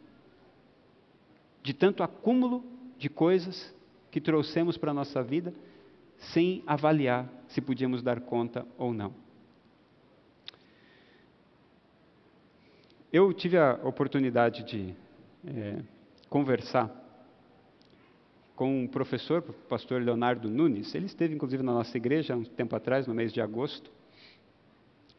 [1.62, 2.64] de tanto acúmulo
[2.98, 3.72] de coisas
[4.10, 5.54] que trouxemos para a nossa vida,
[6.18, 9.29] sem avaliar se podíamos dar conta ou não.
[13.12, 14.94] Eu tive a oportunidade de
[15.44, 15.80] é,
[16.30, 16.96] conversar
[18.56, 20.94] com um professor, o pastor Leonardo Nunes.
[20.94, 23.90] Ele esteve, inclusive, na nossa igreja há um tempo atrás, no mês de agosto.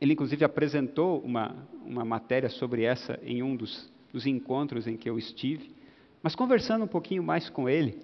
[0.00, 5.11] Ele, inclusive, apresentou uma, uma matéria sobre essa em um dos, dos encontros em que
[5.11, 5.74] eu estive.
[6.22, 7.98] Mas, conversando um pouquinho mais com ele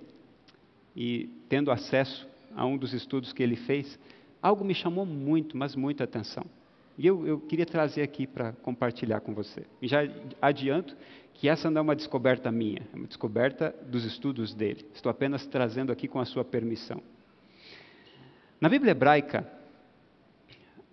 [0.96, 3.96] e tendo acesso a um dos estudos que ele fez,
[4.42, 6.44] algo me chamou muito, mas muita atenção.
[6.98, 9.64] E eu, eu queria trazer aqui para compartilhar com você.
[9.82, 10.00] Já
[10.40, 10.96] adianto
[11.34, 14.86] que essa não é uma descoberta minha, é uma descoberta dos estudos dele.
[14.94, 17.02] Estou apenas trazendo aqui com a sua permissão.
[18.58, 19.46] Na Bíblia hebraica,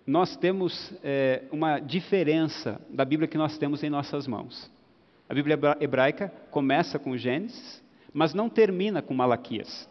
[0.06, 4.70] nós temos é, uma diferença da Bíblia que nós temos em nossas mãos.
[5.26, 9.88] A Bíblia hebraica começa com Gênesis, mas não termina com Malaquias.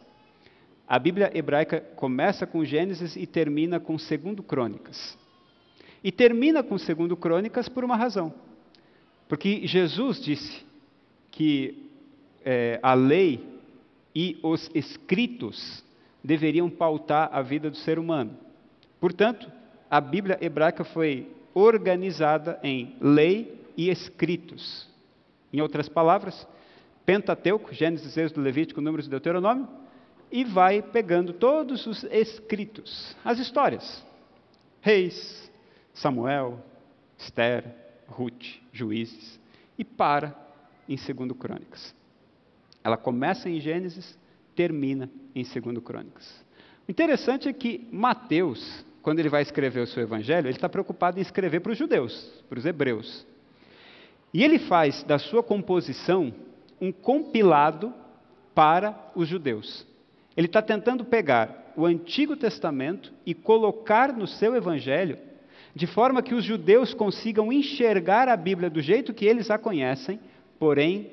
[0.87, 5.17] A Bíblia hebraica começa com Gênesis e termina com Segundo Crônicas.
[6.03, 8.33] E termina com Segundo Crônicas por uma razão.
[9.27, 10.65] Porque Jesus disse
[11.31, 11.89] que
[12.43, 13.43] é, a lei
[14.13, 15.83] e os escritos
[16.23, 18.37] deveriam pautar a vida do ser humano.
[18.99, 19.51] Portanto,
[19.89, 24.87] a Bíblia hebraica foi organizada em lei e escritos.
[25.51, 26.47] Em outras palavras,
[27.05, 29.67] Pentateuco, Gênesis, Êxodo, Levítico, Números e Deuteronômio,
[30.31, 34.03] e vai pegando todos os escritos, as histórias.
[34.81, 35.51] Reis,
[35.93, 36.59] Samuel,
[37.17, 37.63] Esther,
[38.07, 39.39] Ruth, Juízes,
[39.77, 40.35] e para
[40.87, 41.95] em 2 Crônicas.
[42.83, 44.17] Ela começa em Gênesis,
[44.55, 46.43] termina em 2 Crônicas.
[46.87, 51.17] O interessante é que Mateus, quando ele vai escrever o seu evangelho, ele está preocupado
[51.17, 53.25] em escrever para os judeus, para os hebreus.
[54.33, 56.33] E ele faz da sua composição
[56.81, 57.93] um compilado
[58.53, 59.87] para os judeus.
[60.35, 65.17] Ele está tentando pegar o Antigo Testamento e colocar no seu evangelho,
[65.75, 70.19] de forma que os judeus consigam enxergar a Bíblia do jeito que eles a conhecem,
[70.59, 71.11] porém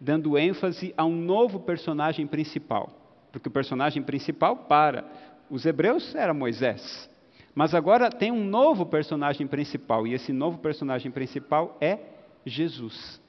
[0.00, 2.90] dando ênfase a um novo personagem principal.
[3.30, 5.04] Porque o personagem principal para
[5.48, 7.08] os hebreus era Moisés.
[7.54, 11.98] Mas agora tem um novo personagem principal, e esse novo personagem principal é
[12.44, 13.20] Jesus.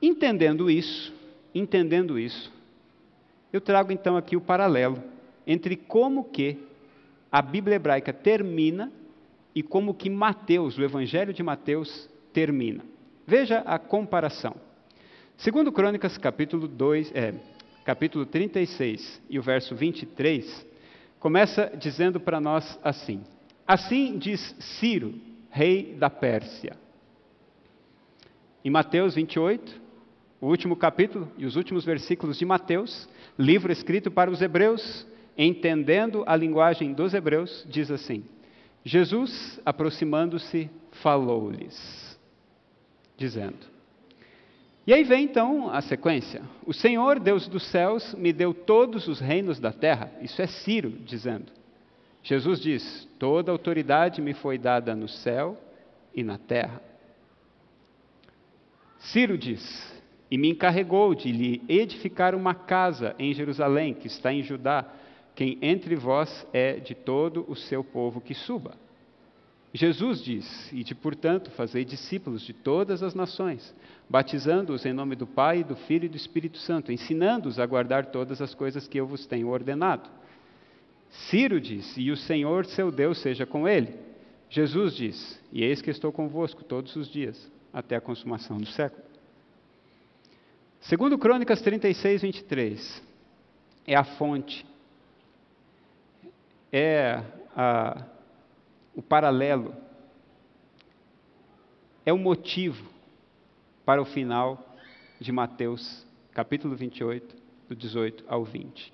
[0.00, 1.12] Entendendo isso,
[1.54, 2.52] entendendo isso,
[3.52, 5.02] eu trago então aqui o paralelo
[5.46, 6.58] entre como que
[7.34, 8.92] a Bíblia hebraica termina
[9.52, 12.84] e como que Mateus, o Evangelho de Mateus, termina.
[13.26, 14.54] Veja a comparação.
[15.36, 17.34] Segundo Crônicas, capítulo 2, é,
[17.84, 20.64] capítulo 36 e o verso 23,
[21.18, 23.24] começa dizendo para nós assim:
[23.66, 25.12] Assim diz Ciro,
[25.50, 26.76] rei da Pérsia.
[28.64, 29.82] Em Mateus 28,
[30.40, 35.04] o último capítulo e os últimos versículos de Mateus, livro escrito para os hebreus,
[35.36, 38.24] entendendo a linguagem dos hebreus, diz assim:
[38.84, 40.70] Jesus, aproximando-se,
[41.02, 42.18] falou-lhes,
[43.16, 43.74] dizendo.
[44.86, 49.20] E aí vem então a sequência: O Senhor, Deus dos céus, me deu todos os
[49.20, 50.10] reinos da terra.
[50.20, 51.52] Isso é Ciro dizendo.
[52.22, 55.58] Jesus diz: Toda autoridade me foi dada no céu
[56.14, 56.80] e na terra.
[58.98, 59.94] Ciro diz:
[60.34, 64.84] e me encarregou de lhe edificar uma casa em Jerusalém, que está em Judá,
[65.34, 68.76] quem entre vós é de todo o seu povo que suba.
[69.72, 73.74] Jesus diz: E de portanto fazei discípulos de todas as nações,
[74.08, 78.40] batizando-os em nome do Pai, do Filho e do Espírito Santo, ensinando-os a guardar todas
[78.40, 80.08] as coisas que eu vos tenho ordenado.
[81.10, 83.98] Ciro diz: E o Senhor seu Deus seja com ele.
[84.48, 89.02] Jesus diz: E eis que estou convosco todos os dias, até a consumação do século.
[90.82, 93.02] Segundo Crônicas 36, 23,
[93.86, 94.64] é a fonte,
[96.76, 97.22] é
[97.54, 98.04] a,
[98.96, 99.72] o paralelo,
[102.04, 102.84] é o motivo
[103.84, 104.74] para o final
[105.20, 107.36] de Mateus, capítulo 28,
[107.68, 108.92] do 18 ao 20.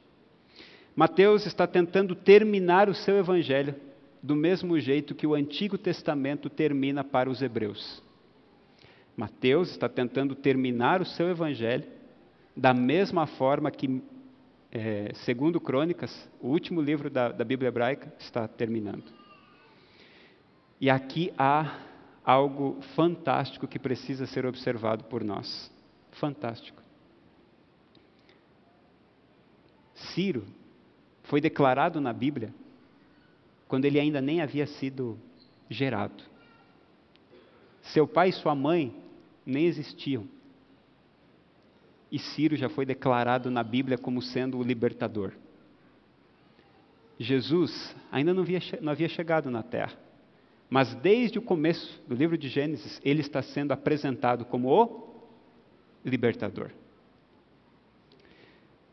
[0.95, 3.75] Mateus está tentando terminar o seu evangelho
[4.23, 8.03] do mesmo jeito que o Antigo Testamento termina para os hebreus.
[9.17, 11.87] Mateus está tentando terminar o seu evangelho
[12.55, 14.03] da mesma forma que,
[14.73, 19.05] é, segundo Crônicas, o último livro da, da Bíblia hebraica está terminando.
[20.81, 21.79] E aqui há
[22.25, 25.71] algo fantástico que precisa ser observado por nós.
[26.13, 26.81] Fantástico.
[29.95, 30.47] Ciro
[31.25, 32.55] foi declarado na Bíblia
[33.69, 35.19] quando ele ainda nem havia sido
[35.69, 36.25] gerado.
[37.83, 38.95] Seu pai e sua mãe
[39.45, 40.27] nem existiam.
[42.11, 45.33] E Ciro já foi declarado na Bíblia como sendo o libertador.
[47.19, 49.93] Jesus ainda não havia, não havia chegado na terra,
[50.71, 55.11] Mas desde o começo do livro de Gênesis, ele está sendo apresentado como o
[56.05, 56.71] libertador.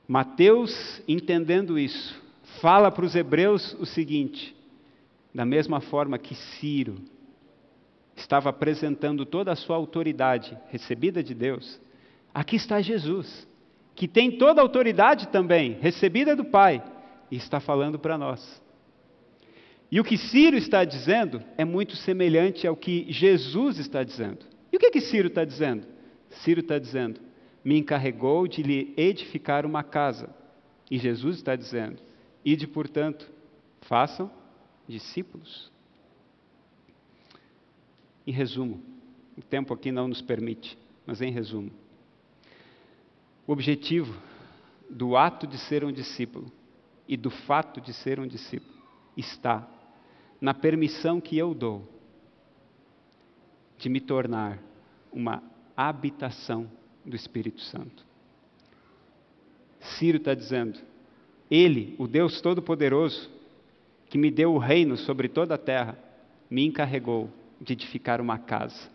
[0.08, 2.22] Mateus, entendendo isso,
[2.62, 4.56] fala para os hebreus o seguinte:
[5.34, 6.98] da mesma forma que Ciro
[8.16, 11.80] estava apresentando toda a sua autoridade recebida de Deus,
[12.38, 13.48] aqui está Jesus,
[13.96, 16.84] que tem toda a autoridade também recebida do Pai
[17.32, 18.62] e está falando para nós.
[19.92, 24.46] E o que Ciro está dizendo é muito semelhante ao que Jesus está dizendo.
[24.72, 25.88] E o que, que Ciro está dizendo?
[26.30, 27.20] Ciro está dizendo:
[27.66, 30.30] me encarregou de lhe edificar uma casa.
[30.92, 31.98] E Jesus está dizendo:
[32.46, 33.28] ide, portanto,
[33.82, 34.30] façam
[34.88, 35.72] discípulos.
[38.28, 38.80] Em resumo,
[39.36, 41.72] o tempo aqui não nos permite, mas em resumo,
[43.48, 44.14] o objetivo
[44.90, 46.52] do ato de ser um discípulo
[47.08, 48.78] e do fato de ser um discípulo
[49.16, 49.68] está
[50.40, 51.88] na permissão que eu dou
[53.78, 54.60] de me tornar
[55.12, 55.42] uma
[55.76, 56.70] habitação
[57.06, 58.06] do Espírito Santo.
[59.80, 60.80] Ciro está dizendo:
[61.50, 63.30] Ele, o Deus Todo-Poderoso,
[64.10, 65.98] que me deu o reino sobre toda a terra,
[66.50, 67.30] me encarregou
[67.62, 68.90] de edificar uma casa.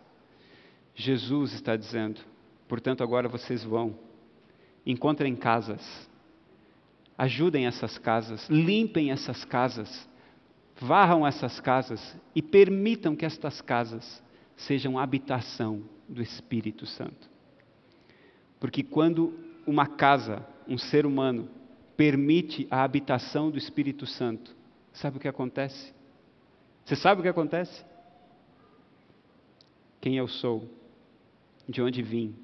[0.95, 2.21] Jesus está dizendo:
[2.67, 3.97] portanto, agora vocês vão,
[4.85, 6.09] encontrem casas,
[7.17, 10.07] ajudem essas casas, limpem essas casas,
[10.79, 14.21] varram essas casas e permitam que estas casas
[14.55, 17.29] sejam habitação do Espírito Santo.
[18.59, 19.33] Porque quando
[19.65, 21.49] uma casa, um ser humano,
[21.95, 24.55] permite a habitação do Espírito Santo,
[24.91, 25.93] sabe o que acontece?
[26.85, 27.83] Você sabe o que acontece?
[30.01, 30.67] Quem eu sou,
[31.67, 32.35] de onde vim,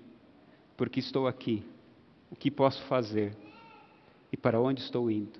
[0.77, 1.63] porque estou aqui,
[2.31, 3.35] o que posso fazer
[4.31, 5.39] e para onde estou indo,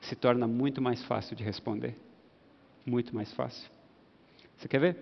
[0.00, 1.96] se torna muito mais fácil de responder.
[2.84, 3.68] Muito mais fácil.
[4.56, 4.96] Você quer ver?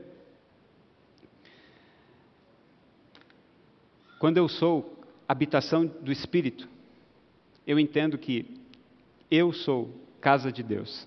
[4.18, 4.98] Quando eu sou
[5.28, 6.66] habitação do Espírito,
[7.66, 8.58] eu entendo que
[9.30, 9.90] eu sou
[10.20, 11.06] casa de Deus.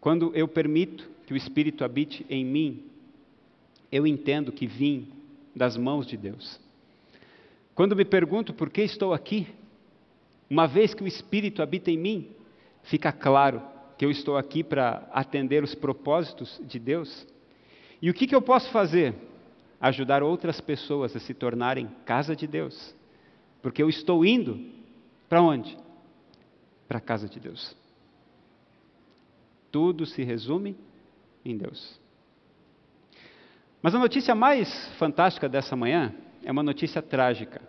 [0.00, 2.84] Quando eu permito que o Espírito habite em mim,
[3.90, 5.08] eu entendo que vim
[5.54, 6.60] das mãos de Deus.
[7.74, 9.46] Quando me pergunto por que estou aqui,
[10.48, 12.30] uma vez que o Espírito habita em mim,
[12.82, 13.62] fica claro
[13.96, 17.26] que eu estou aqui para atender os propósitos de Deus.
[18.00, 19.14] E o que, que eu posso fazer?
[19.80, 22.94] Ajudar outras pessoas a se tornarem casa de Deus.
[23.62, 24.60] Porque eu estou indo
[25.28, 25.78] para onde?
[26.86, 27.74] Para a casa de Deus.
[29.70, 30.76] Tudo se resume
[31.44, 31.98] em Deus.
[33.80, 36.14] Mas a notícia mais fantástica dessa manhã
[36.44, 37.60] é uma notícia trágica.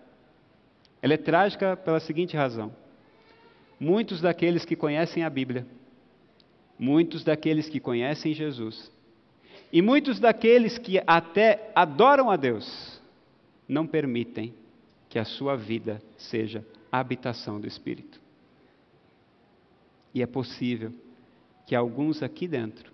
[1.01, 2.73] Ela é trágica pela seguinte razão:
[3.79, 5.65] muitos daqueles que conhecem a Bíblia,
[6.77, 8.91] muitos daqueles que conhecem Jesus,
[9.71, 13.01] e muitos daqueles que até adoram a Deus,
[13.67, 14.53] não permitem
[15.09, 18.19] que a sua vida seja a habitação do Espírito.
[20.13, 20.93] E é possível
[21.65, 22.91] que alguns aqui dentro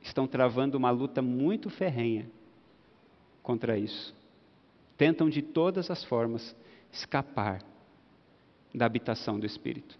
[0.00, 2.28] estão travando uma luta muito ferrenha
[3.42, 4.14] contra isso.
[5.02, 6.54] Tentam de todas as formas
[6.92, 7.60] escapar
[8.72, 9.98] da habitação do Espírito.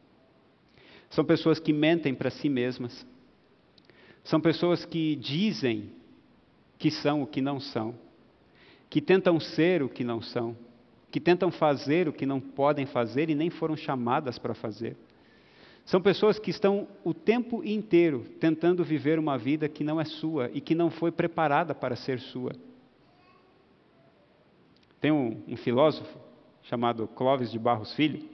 [1.11, 3.05] São pessoas que mentem para si mesmas.
[4.23, 5.91] São pessoas que dizem
[6.79, 7.97] que são o que não são.
[8.89, 10.57] Que tentam ser o que não são.
[11.11, 14.97] Que tentam fazer o que não podem fazer e nem foram chamadas para fazer.
[15.85, 20.49] São pessoas que estão o tempo inteiro tentando viver uma vida que não é sua
[20.55, 22.53] e que não foi preparada para ser sua.
[25.03, 26.17] Tem um, um filósofo
[26.63, 28.25] chamado Clóvis de Barros Filho,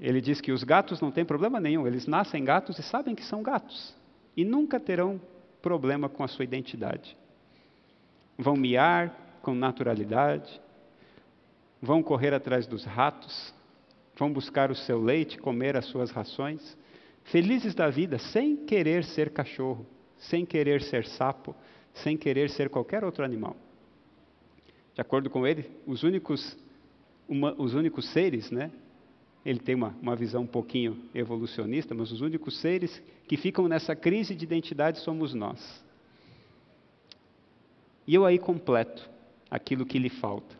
[0.00, 3.24] ele diz que os gatos não têm problema nenhum, eles nascem gatos e sabem que
[3.24, 3.92] são gatos,
[4.36, 5.20] e nunca terão
[5.60, 7.16] problema com a sua identidade.
[8.38, 10.60] Vão miar com naturalidade,
[11.82, 13.52] vão correr atrás dos ratos,
[14.16, 16.78] vão buscar o seu leite, comer as suas rações,
[17.24, 19.84] felizes da vida, sem querer ser cachorro,
[20.18, 21.52] sem querer ser sapo,
[21.94, 23.56] sem querer ser qualquer outro animal.
[24.98, 26.58] De acordo com ele, os únicos
[27.28, 28.68] uma, os únicos seres, né?
[29.46, 33.94] Ele tem uma, uma visão um pouquinho evolucionista, mas os únicos seres que ficam nessa
[33.94, 35.84] crise de identidade somos nós.
[38.08, 39.08] E eu aí completo
[39.48, 40.56] aquilo que lhe falta.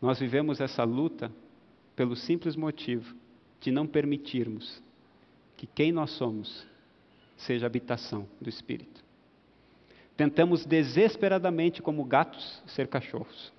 [0.00, 1.28] Nós vivemos essa luta
[1.96, 3.16] pelo simples motivo
[3.60, 4.80] de não permitirmos
[5.56, 6.64] que quem nós somos
[7.36, 9.02] seja habitação do Espírito.
[10.16, 13.52] Tentamos desesperadamente, como gatos, ser cachorros.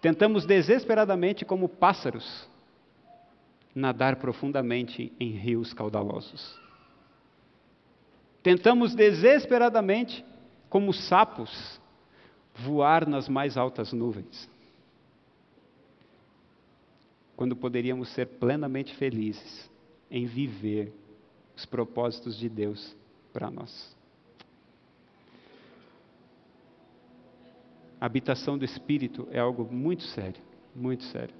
[0.00, 2.48] Tentamos desesperadamente, como pássaros,
[3.74, 6.58] nadar profundamente em rios caudalosos.
[8.42, 10.24] Tentamos desesperadamente,
[10.70, 11.78] como sapos,
[12.54, 14.48] voar nas mais altas nuvens.
[17.36, 19.70] Quando poderíamos ser plenamente felizes
[20.10, 20.92] em viver
[21.54, 22.96] os propósitos de Deus
[23.32, 23.99] para nós.
[28.00, 30.40] A habitação do Espírito é algo muito sério,
[30.74, 31.34] muito sério.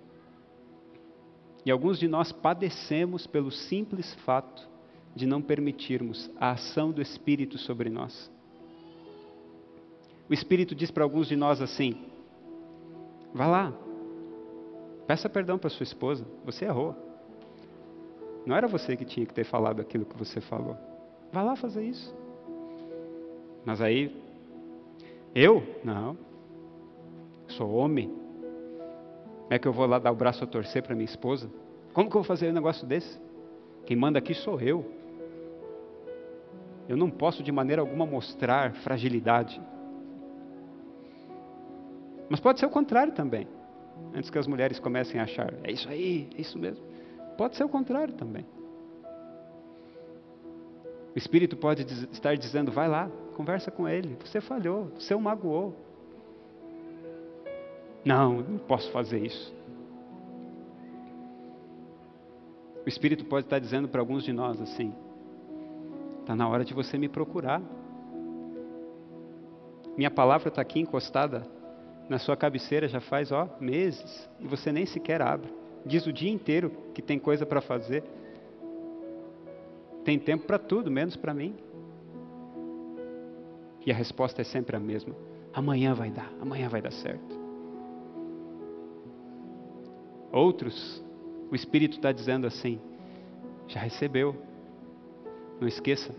[1.64, 4.68] E alguns de nós padecemos pelo simples fato
[5.14, 8.30] de não permitirmos a ação do Espírito sobre nós.
[10.28, 12.04] O Espírito diz para alguns de nós assim:
[13.34, 13.72] vá lá,
[15.06, 16.94] peça perdão para sua esposa, você errou.
[18.46, 20.76] Não era você que tinha que ter falado aquilo que você falou.
[21.32, 22.14] Vá lá fazer isso.
[23.64, 24.16] Mas aí,
[25.34, 25.62] eu?
[25.84, 26.29] Não.
[27.50, 28.08] Sou homem.
[28.08, 31.50] Como é que eu vou lá dar o braço a torcer para minha esposa?
[31.92, 33.20] Como que eu vou fazer um negócio desse?
[33.84, 34.84] Quem manda aqui sou eu.
[36.88, 39.60] Eu não posso de maneira alguma mostrar fragilidade.
[42.28, 43.46] Mas pode ser o contrário também.
[44.14, 46.84] Antes que as mulheres comecem a achar, é isso aí, é isso mesmo.
[47.36, 48.46] Pode ser o contrário também.
[51.14, 51.82] O Espírito pode
[52.12, 54.16] estar dizendo: vai lá, conversa com ele.
[54.24, 55.89] Você falhou, você o magoou.
[58.04, 59.54] Não, não posso fazer isso.
[62.84, 64.94] O Espírito pode estar dizendo para alguns de nós assim:
[66.20, 67.60] está na hora de você me procurar.
[69.96, 71.46] Minha palavra está aqui encostada
[72.10, 75.48] na sua cabeceira já faz ó meses e você nem sequer abre.
[75.86, 78.02] Diz o dia inteiro que tem coisa para fazer.
[80.04, 81.54] Tem tempo para tudo, menos para mim.
[83.86, 85.14] E a resposta é sempre a mesma:
[85.54, 87.29] amanhã vai dar, amanhã vai dar certo.
[90.32, 91.02] Outros,
[91.50, 92.80] o Espírito está dizendo assim:
[93.66, 94.36] já recebeu,
[95.60, 96.14] não esqueça,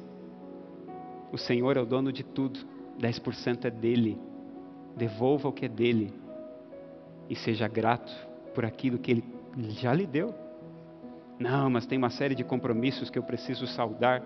[1.32, 2.60] o Senhor é o dono de tudo,
[3.00, 4.18] 10% é dele,
[4.96, 6.14] devolva o que é dele
[7.30, 8.12] e seja grato
[8.54, 9.24] por aquilo que ele
[9.70, 10.34] já lhe deu.
[11.40, 14.22] Não, mas tem uma série de compromissos que eu preciso saudar.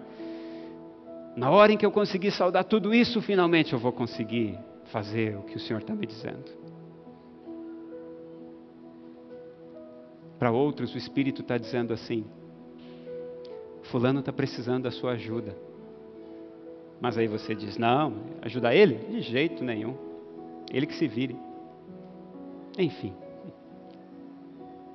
[1.36, 5.44] Na hora em que eu conseguir saudar tudo isso, finalmente eu vou conseguir fazer o
[5.44, 6.65] que o Senhor está me dizendo.
[10.38, 12.26] Para outros, o Espírito está dizendo assim:
[13.84, 15.56] Fulano está precisando da sua ajuda.
[17.00, 18.96] Mas aí você diz: Não, ajudar ele?
[18.96, 19.96] De jeito nenhum.
[20.72, 21.36] Ele que se vire.
[22.78, 23.14] Enfim.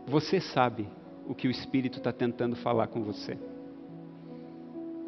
[0.06, 0.88] Você sabe
[1.26, 3.38] o que o Espírito está tentando falar com você.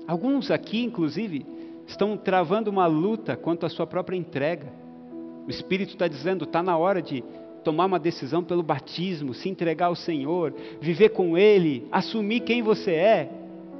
[0.06, 1.44] Alguns aqui, inclusive,
[1.86, 4.72] estão travando uma luta quanto à sua própria entrega.
[5.46, 7.24] O Espírito está dizendo: está na hora de
[7.62, 12.92] tomar uma decisão pelo batismo, se entregar ao Senhor, viver com Ele, assumir quem você
[12.92, 13.30] é,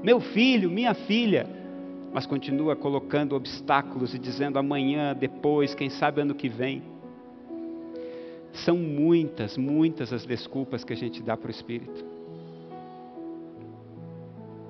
[0.03, 1.47] meu filho, minha filha.
[2.13, 6.83] Mas continua colocando obstáculos e dizendo amanhã, depois, quem sabe ano que vem.
[8.53, 12.05] São muitas, muitas as desculpas que a gente dá para o Espírito.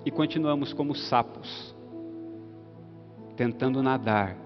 [0.05, 1.75] E continuamos como sapos,
[3.37, 4.37] tentando nadar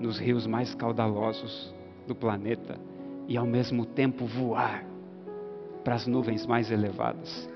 [0.00, 1.72] nos rios mais caudalosos
[2.06, 2.76] do planeta
[3.26, 4.84] e ao mesmo tempo voar
[5.82, 7.48] para as nuvens mais elevadas.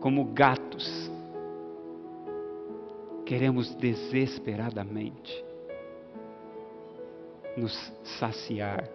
[0.00, 1.10] Como gatos,
[3.24, 5.44] queremos desesperadamente
[7.56, 8.88] nos saciar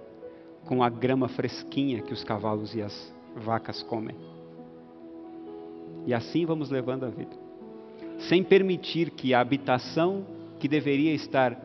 [0.66, 4.16] com a grama fresquinha que os cavalos e as vacas comem.
[6.06, 7.36] E assim vamos levando a vida,
[8.30, 10.26] sem permitir que a habitação
[10.60, 11.58] que deveria estar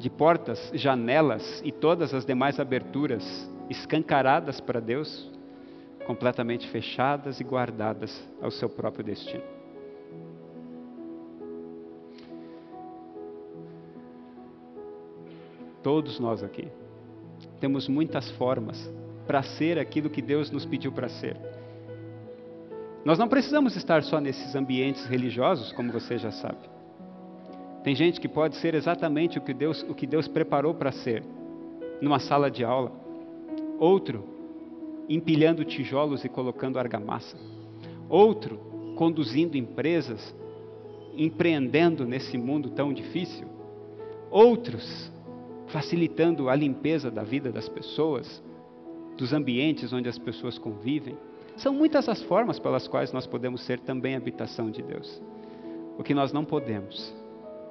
[0.00, 5.30] de portas, janelas e todas as demais aberturas escancaradas para Deus,
[6.06, 9.44] completamente fechadas e guardadas ao seu próprio destino.
[15.82, 16.68] Todos nós aqui
[17.60, 18.90] temos muitas formas
[19.26, 21.36] para ser aquilo que Deus nos pediu para ser.
[23.04, 26.79] Nós não precisamos estar só nesses ambientes religiosos, como você já sabe.
[27.82, 31.24] Tem gente que pode ser exatamente o que Deus, o que Deus preparou para ser,
[32.00, 32.92] numa sala de aula.
[33.78, 34.24] Outro,
[35.08, 37.38] empilhando tijolos e colocando argamassa.
[38.08, 38.58] Outro,
[38.96, 40.34] conduzindo empresas,
[41.16, 43.48] empreendendo nesse mundo tão difícil.
[44.30, 45.10] Outros,
[45.68, 48.42] facilitando a limpeza da vida das pessoas,
[49.16, 51.16] dos ambientes onde as pessoas convivem.
[51.56, 55.20] São muitas as formas pelas quais nós podemos ser também habitação de Deus.
[55.98, 57.19] O que nós não podemos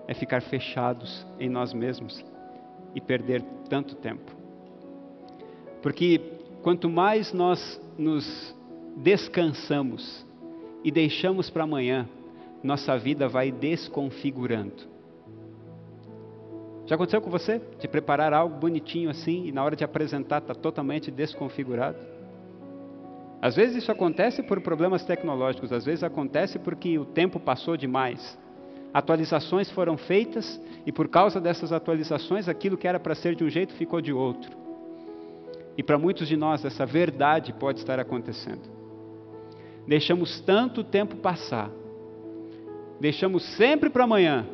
[0.10, 2.26] é ficar fechados em nós mesmos
[2.96, 4.32] e perder tanto tempo.
[5.84, 6.20] Porque
[6.64, 8.56] quanto mais nós nos
[8.98, 10.26] descansamos
[10.84, 12.10] e deixamos para amanhã
[12.64, 14.90] nossa vida vai desconfigurando.
[16.88, 17.62] Já aconteceu com você?
[17.80, 22.00] De preparar algo bonitinho assim e na hora de apresentar está totalmente desconfigurado?
[23.40, 28.39] Às vezes isso acontece por problemas tecnológicos, às vezes acontece porque o tempo passou demais.
[28.94, 33.50] Atualizações foram feitas e por causa dessas atualizações aquilo que era para ser de um
[33.50, 34.52] jeito ficou de outro.
[35.78, 38.62] E para muitos de nós essa verdade pode estar acontecendo.
[39.88, 41.70] Deixamos tanto tempo passar,
[43.00, 44.46] deixamos sempre para amanhã,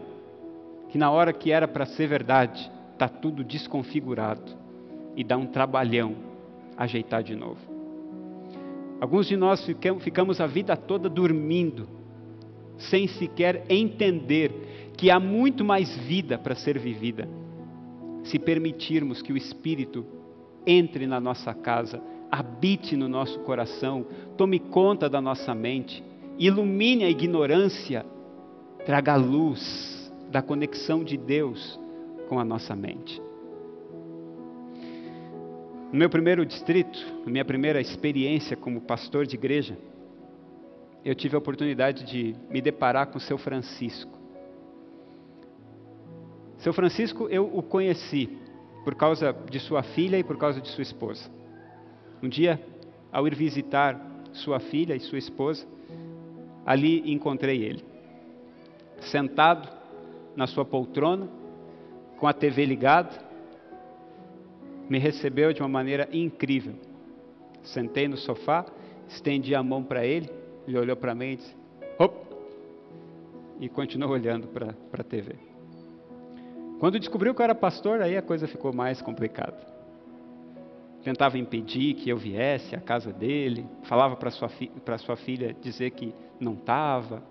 [0.89, 4.55] que na hora que era para ser verdade, está tudo desconfigurado
[5.15, 6.15] e dá um trabalhão
[6.77, 7.59] ajeitar de novo.
[8.99, 9.65] Alguns de nós
[9.99, 11.87] ficamos a vida toda dormindo,
[12.77, 14.51] sem sequer entender
[14.97, 17.27] que há muito mais vida para ser vivida,
[18.23, 20.05] se permitirmos que o Espírito
[20.65, 22.01] entre na nossa casa,
[22.31, 24.05] habite no nosso coração,
[24.35, 26.03] tome conta da nossa mente,
[26.39, 28.05] ilumine a ignorância,
[28.85, 31.79] traga luz da conexão de Deus
[32.27, 33.21] com a nossa mente.
[35.91, 39.77] No meu primeiro distrito, na minha primeira experiência como pastor de igreja,
[41.05, 44.17] eu tive a oportunidade de me deparar com o seu Francisco.
[46.57, 48.27] Seu Francisco eu o conheci
[48.83, 51.29] por causa de sua filha e por causa de sua esposa.
[52.23, 52.59] Um dia,
[53.11, 54.01] ao ir visitar
[54.33, 55.67] sua filha e sua esposa,
[56.65, 57.85] ali encontrei ele,
[58.99, 59.69] sentado
[60.35, 61.29] na sua poltrona,
[62.17, 63.11] com a TV ligada,
[64.89, 66.73] me recebeu de uma maneira incrível.
[67.61, 68.65] Sentei no sofá,
[69.07, 70.29] estendi a mão para ele,
[70.67, 71.55] ele olhou para mim e disse:
[71.99, 72.13] Hop!
[73.59, 75.35] E continuou olhando para a TV.
[76.79, 79.57] Quando descobriu que eu era pastor, aí a coisa ficou mais complicada.
[81.03, 84.49] Tentava impedir que eu viesse à casa dele, falava para sua,
[84.99, 87.23] sua filha dizer que não estava.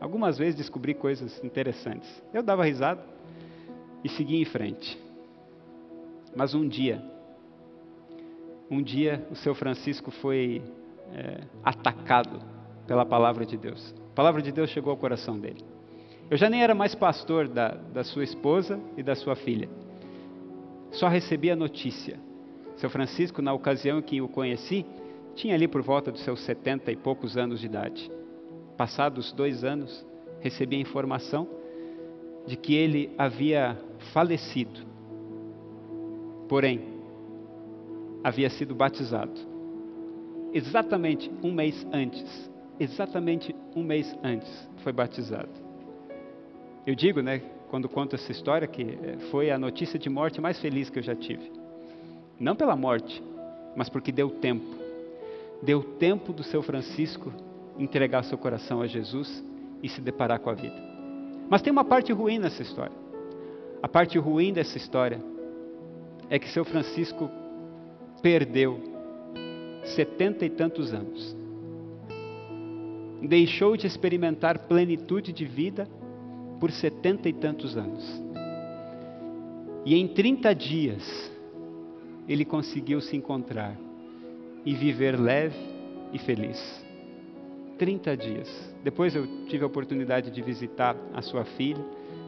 [0.00, 2.22] Algumas vezes descobri coisas interessantes.
[2.34, 3.02] Eu dava risada
[4.04, 4.98] e seguia em frente.
[6.34, 7.02] Mas um dia,
[8.70, 10.62] um dia o seu Francisco foi
[11.12, 12.59] é, atacado
[12.90, 13.94] pela palavra de Deus.
[14.10, 15.64] A palavra de Deus chegou ao coração dele.
[16.28, 19.68] Eu já nem era mais pastor da, da sua esposa e da sua filha.
[20.90, 22.18] Só recebi a notícia.
[22.78, 24.84] Seu Francisco, na ocasião em que o conheci,
[25.36, 28.10] tinha ali por volta dos seus setenta e poucos anos de idade.
[28.76, 30.04] Passados dois anos,
[30.40, 31.46] recebi a informação
[32.44, 33.78] de que ele havia
[34.12, 34.90] falecido
[36.48, 36.80] porém,
[38.24, 39.40] havia sido batizado.
[40.52, 42.49] Exatamente um mês antes,
[42.80, 45.50] exatamente um mês antes, foi batizado.
[46.86, 50.58] Eu digo, né, quando conto essa história, que eh, foi a notícia de morte mais
[50.58, 51.52] feliz que eu já tive.
[52.38, 53.22] Não pela morte,
[53.76, 54.66] mas porque deu tempo.
[55.62, 57.30] Deu tempo do seu Francisco
[57.78, 59.44] entregar seu coração a Jesus
[59.82, 60.76] e se deparar com a vida.
[61.48, 62.96] Mas tem uma parte ruim nessa história.
[63.82, 65.22] A parte ruim dessa história
[66.28, 67.30] é que seu Francisco
[68.22, 68.80] perdeu
[69.84, 71.39] setenta e tantos anos.
[73.22, 75.86] Deixou de experimentar plenitude de vida
[76.58, 78.22] por setenta e tantos anos.
[79.84, 81.32] E em 30 dias,
[82.28, 83.76] ele conseguiu se encontrar
[84.64, 85.56] e viver leve
[86.12, 86.84] e feliz.
[87.78, 88.74] 30 dias.
[88.84, 91.84] Depois eu tive a oportunidade de visitar a sua filha.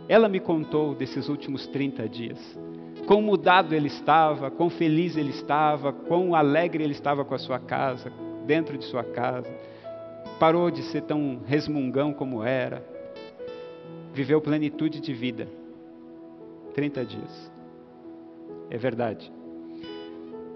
[0.08, 2.58] Ela me contou desses últimos 30 dias
[3.06, 7.58] quão mudado ele estava, quão feliz ele estava, quão alegre ele estava com a sua
[7.58, 8.12] casa,
[8.46, 9.52] dentro de sua casa.
[10.38, 12.84] Parou de ser tão resmungão como era.
[14.12, 15.48] Viveu plenitude de vida.
[16.74, 17.52] 30 dias.
[18.70, 19.30] É verdade.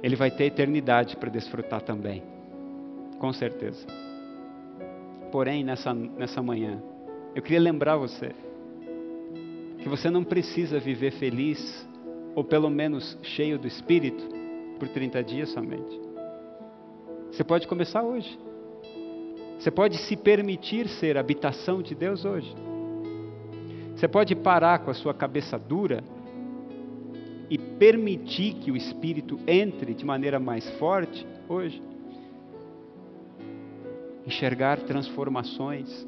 [0.03, 2.23] Ele vai ter eternidade para desfrutar também.
[3.19, 3.87] Com certeza.
[5.31, 6.83] Porém, nessa, nessa manhã,
[7.35, 8.35] eu queria lembrar você
[9.79, 11.87] que você não precisa viver feliz
[12.35, 14.23] ou pelo menos cheio do Espírito,
[14.79, 16.01] por 30 dias somente.
[17.31, 18.39] Você pode começar hoje.
[19.59, 22.55] Você pode se permitir ser habitação de Deus hoje.
[23.95, 26.05] Você pode parar com a sua cabeça dura
[27.49, 31.81] e permitir que o Espírito entre de maneira mais forte hoje.
[34.27, 36.07] Enxergar transformações,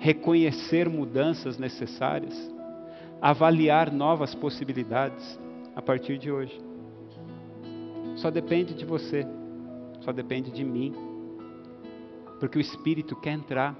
[0.00, 2.54] reconhecer mudanças necessárias
[3.24, 5.40] avaliar novas possibilidades
[5.74, 6.60] a partir de hoje.
[8.16, 9.26] Só depende de você,
[10.02, 10.94] só depende de mim,
[12.44, 13.74] porque o Espírito quer entrar.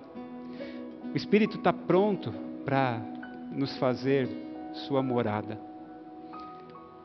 [1.12, 2.32] O Espírito está pronto
[2.64, 2.98] para
[3.52, 4.26] nos fazer
[4.72, 5.60] sua morada.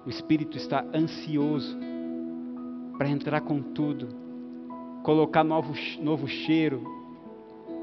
[0.06, 1.78] O Espírito está ansioso
[2.98, 4.08] para entrar com tudo,
[5.04, 6.82] colocar novo, novo cheiro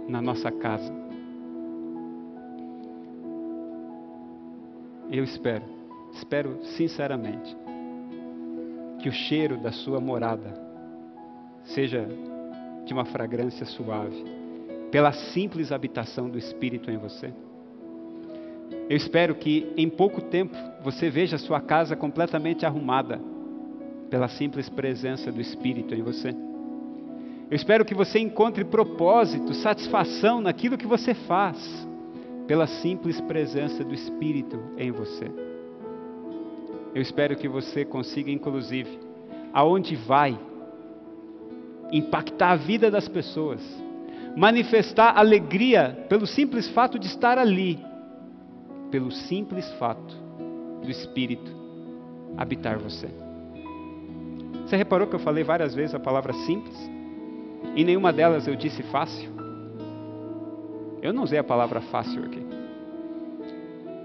[0.09, 0.91] na nossa casa.
[5.11, 5.65] Eu espero,
[6.15, 7.55] espero sinceramente,
[9.03, 10.59] que o cheiro da sua morada
[11.63, 12.09] seja
[12.87, 14.25] de uma fragrância suave,
[14.91, 17.33] pela simples habitação do Espírito em você.
[18.89, 23.21] Eu espero que em pouco tempo você veja a sua casa completamente arrumada
[24.09, 26.29] pela simples presença do Espírito em você.
[27.51, 31.87] Eu espero que você encontre propósito, satisfação naquilo que você faz,
[32.47, 35.31] pela simples presença do Espírito em você.
[36.95, 38.99] Eu espero que você consiga, inclusive,
[39.53, 40.39] aonde vai,
[41.93, 43.61] impactar a vida das pessoas,
[44.37, 47.79] manifestar alegria pelo simples fato de estar ali,
[48.91, 50.15] pelo simples fato
[50.83, 51.51] do Espírito
[52.37, 53.09] habitar você.
[54.65, 56.77] Você reparou que eu falei várias vezes a palavra simples?
[57.75, 59.31] Em nenhuma delas eu disse fácil.
[61.01, 62.45] Eu não usei a palavra fácil aqui.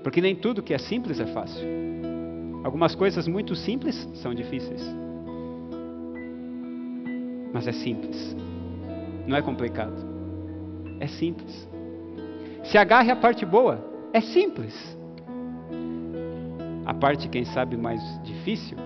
[0.04, 1.68] Porque nem tudo que é simples é fácil.
[2.64, 4.82] Algumas coisas muito simples são difíceis.
[7.54, 8.36] Mas é simples.
[9.28, 9.96] Não é complicado.
[11.00, 11.68] É simples.
[12.64, 13.84] Se agarre a parte boa.
[14.14, 14.98] É simples.
[16.86, 18.78] A parte, quem sabe, mais difícil,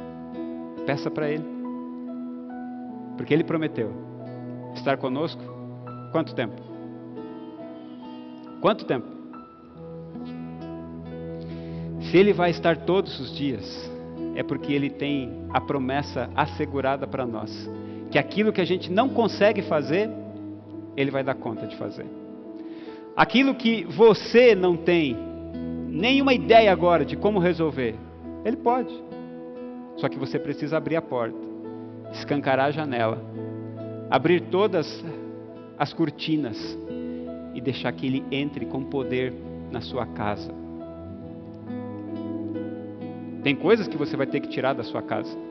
[0.85, 1.45] peça para Ele.
[3.17, 3.91] Porque Ele prometeu
[4.75, 5.41] estar conosco?
[6.11, 6.61] Quanto tempo?
[8.61, 9.07] Quanto tempo?
[12.01, 13.91] Se Ele vai estar todos os dias,
[14.35, 17.69] é porque Ele tem a promessa assegurada para nós,
[18.15, 20.09] que aquilo que a gente não consegue fazer,
[20.95, 22.05] Ele vai dar conta de fazer.
[23.13, 25.17] Aquilo que você não tem
[25.89, 27.93] nenhuma ideia agora de como resolver,
[28.45, 28.93] Ele pode.
[29.97, 31.37] Só que você precisa abrir a porta,
[32.13, 33.21] escancarar a janela
[34.09, 35.03] abrir todas
[35.77, 36.57] as cortinas
[37.53, 39.33] e deixar que Ele entre com poder
[39.69, 40.53] na sua casa.
[43.43, 45.44] Tem coisas que você vai ter que tirar da sua casa.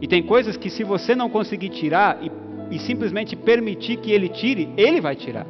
[0.00, 2.30] E tem coisas que, se você não conseguir tirar e,
[2.74, 5.46] e simplesmente permitir que Ele tire, Ele vai tirar.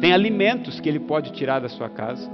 [0.00, 2.30] Tem alimentos que Ele pode tirar da sua casa.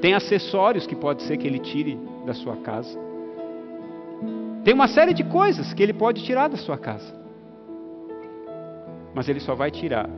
[0.00, 3.06] Tem acessórios que pode ser que Ele tire da sua casa.
[4.66, 7.14] Tem uma série de coisas que ele pode tirar da sua casa.
[9.14, 10.10] Mas ele só vai tirar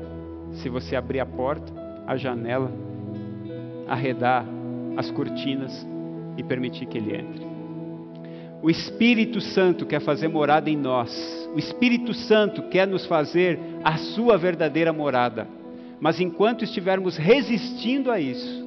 [0.54, 1.70] se você abrir a porta,
[2.06, 2.72] a janela,
[3.86, 4.46] arredar
[4.96, 5.86] as cortinas
[6.38, 7.47] e permitir que ele entre.
[8.62, 11.48] O Espírito Santo quer fazer morada em nós.
[11.54, 15.46] O Espírito Santo quer nos fazer a sua verdadeira morada.
[16.00, 18.66] Mas enquanto estivermos resistindo a isso,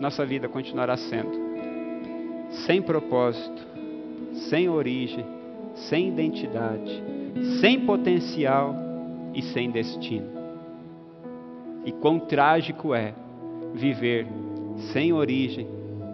[0.00, 1.50] nossa vida continuará sendo
[2.66, 3.62] sem propósito,
[4.48, 5.24] sem origem,
[5.74, 7.02] sem identidade,
[7.60, 8.74] sem potencial
[9.34, 10.28] e sem destino.
[11.84, 13.14] E quão trágico é
[13.74, 14.26] viver
[14.92, 15.68] sem origem,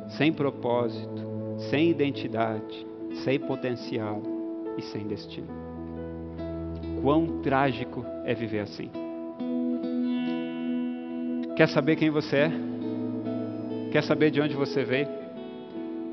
[0.08, 1.25] sem propósito,
[1.58, 2.86] sem identidade,
[3.24, 4.22] sem potencial
[4.76, 5.48] e sem destino.
[7.02, 8.90] Quão trágico é viver assim.
[11.56, 12.52] Quer saber quem você é?
[13.90, 15.08] Quer saber de onde você veio?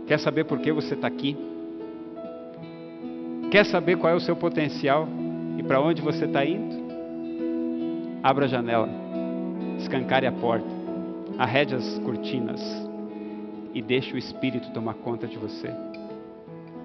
[0.07, 1.35] Quer saber por que você está aqui?
[3.51, 5.07] Quer saber qual é o seu potencial
[5.57, 6.83] e para onde você está indo?
[8.21, 8.89] Abra a janela,
[9.77, 10.67] escancare a porta,
[11.37, 12.61] arrede as cortinas
[13.73, 15.69] e deixe o Espírito tomar conta de você.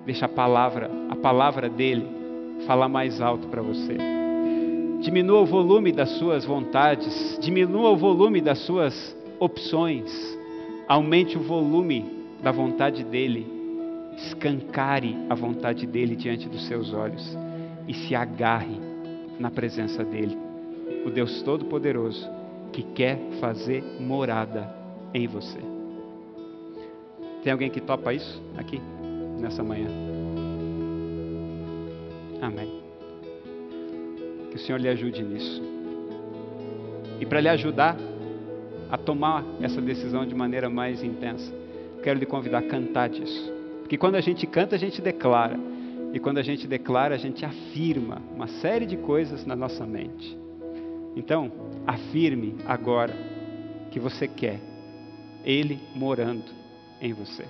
[0.07, 2.07] Deixa a palavra, a palavra dele,
[2.66, 3.97] falar mais alto para você.
[5.01, 10.11] Diminua o volume das suas vontades, diminua o volume das suas opções,
[10.89, 12.05] aumente o volume
[12.43, 13.59] da vontade dele
[14.16, 17.36] escancare a vontade dele diante dos seus olhos
[17.86, 18.80] e se agarre
[19.39, 20.36] na presença dele,
[21.07, 22.28] o Deus Todo-Poderoso
[22.72, 24.68] que quer fazer morada
[25.14, 25.77] em você.
[27.43, 28.80] Tem alguém que topa isso aqui,
[29.39, 29.89] nessa manhã?
[32.43, 32.80] Amém.
[34.51, 35.62] Que o Senhor lhe ajude nisso.
[37.20, 37.97] E para lhe ajudar
[38.91, 41.53] a tomar essa decisão de maneira mais intensa,
[42.03, 43.53] quero lhe convidar a cantar disso.
[43.80, 45.59] Porque quando a gente canta, a gente declara.
[46.12, 50.36] E quando a gente declara, a gente afirma uma série de coisas na nossa mente.
[51.14, 51.53] Então,
[51.86, 53.14] afirme agora
[53.91, 54.59] que você quer
[55.45, 56.57] Ele morando
[57.01, 57.44] em você.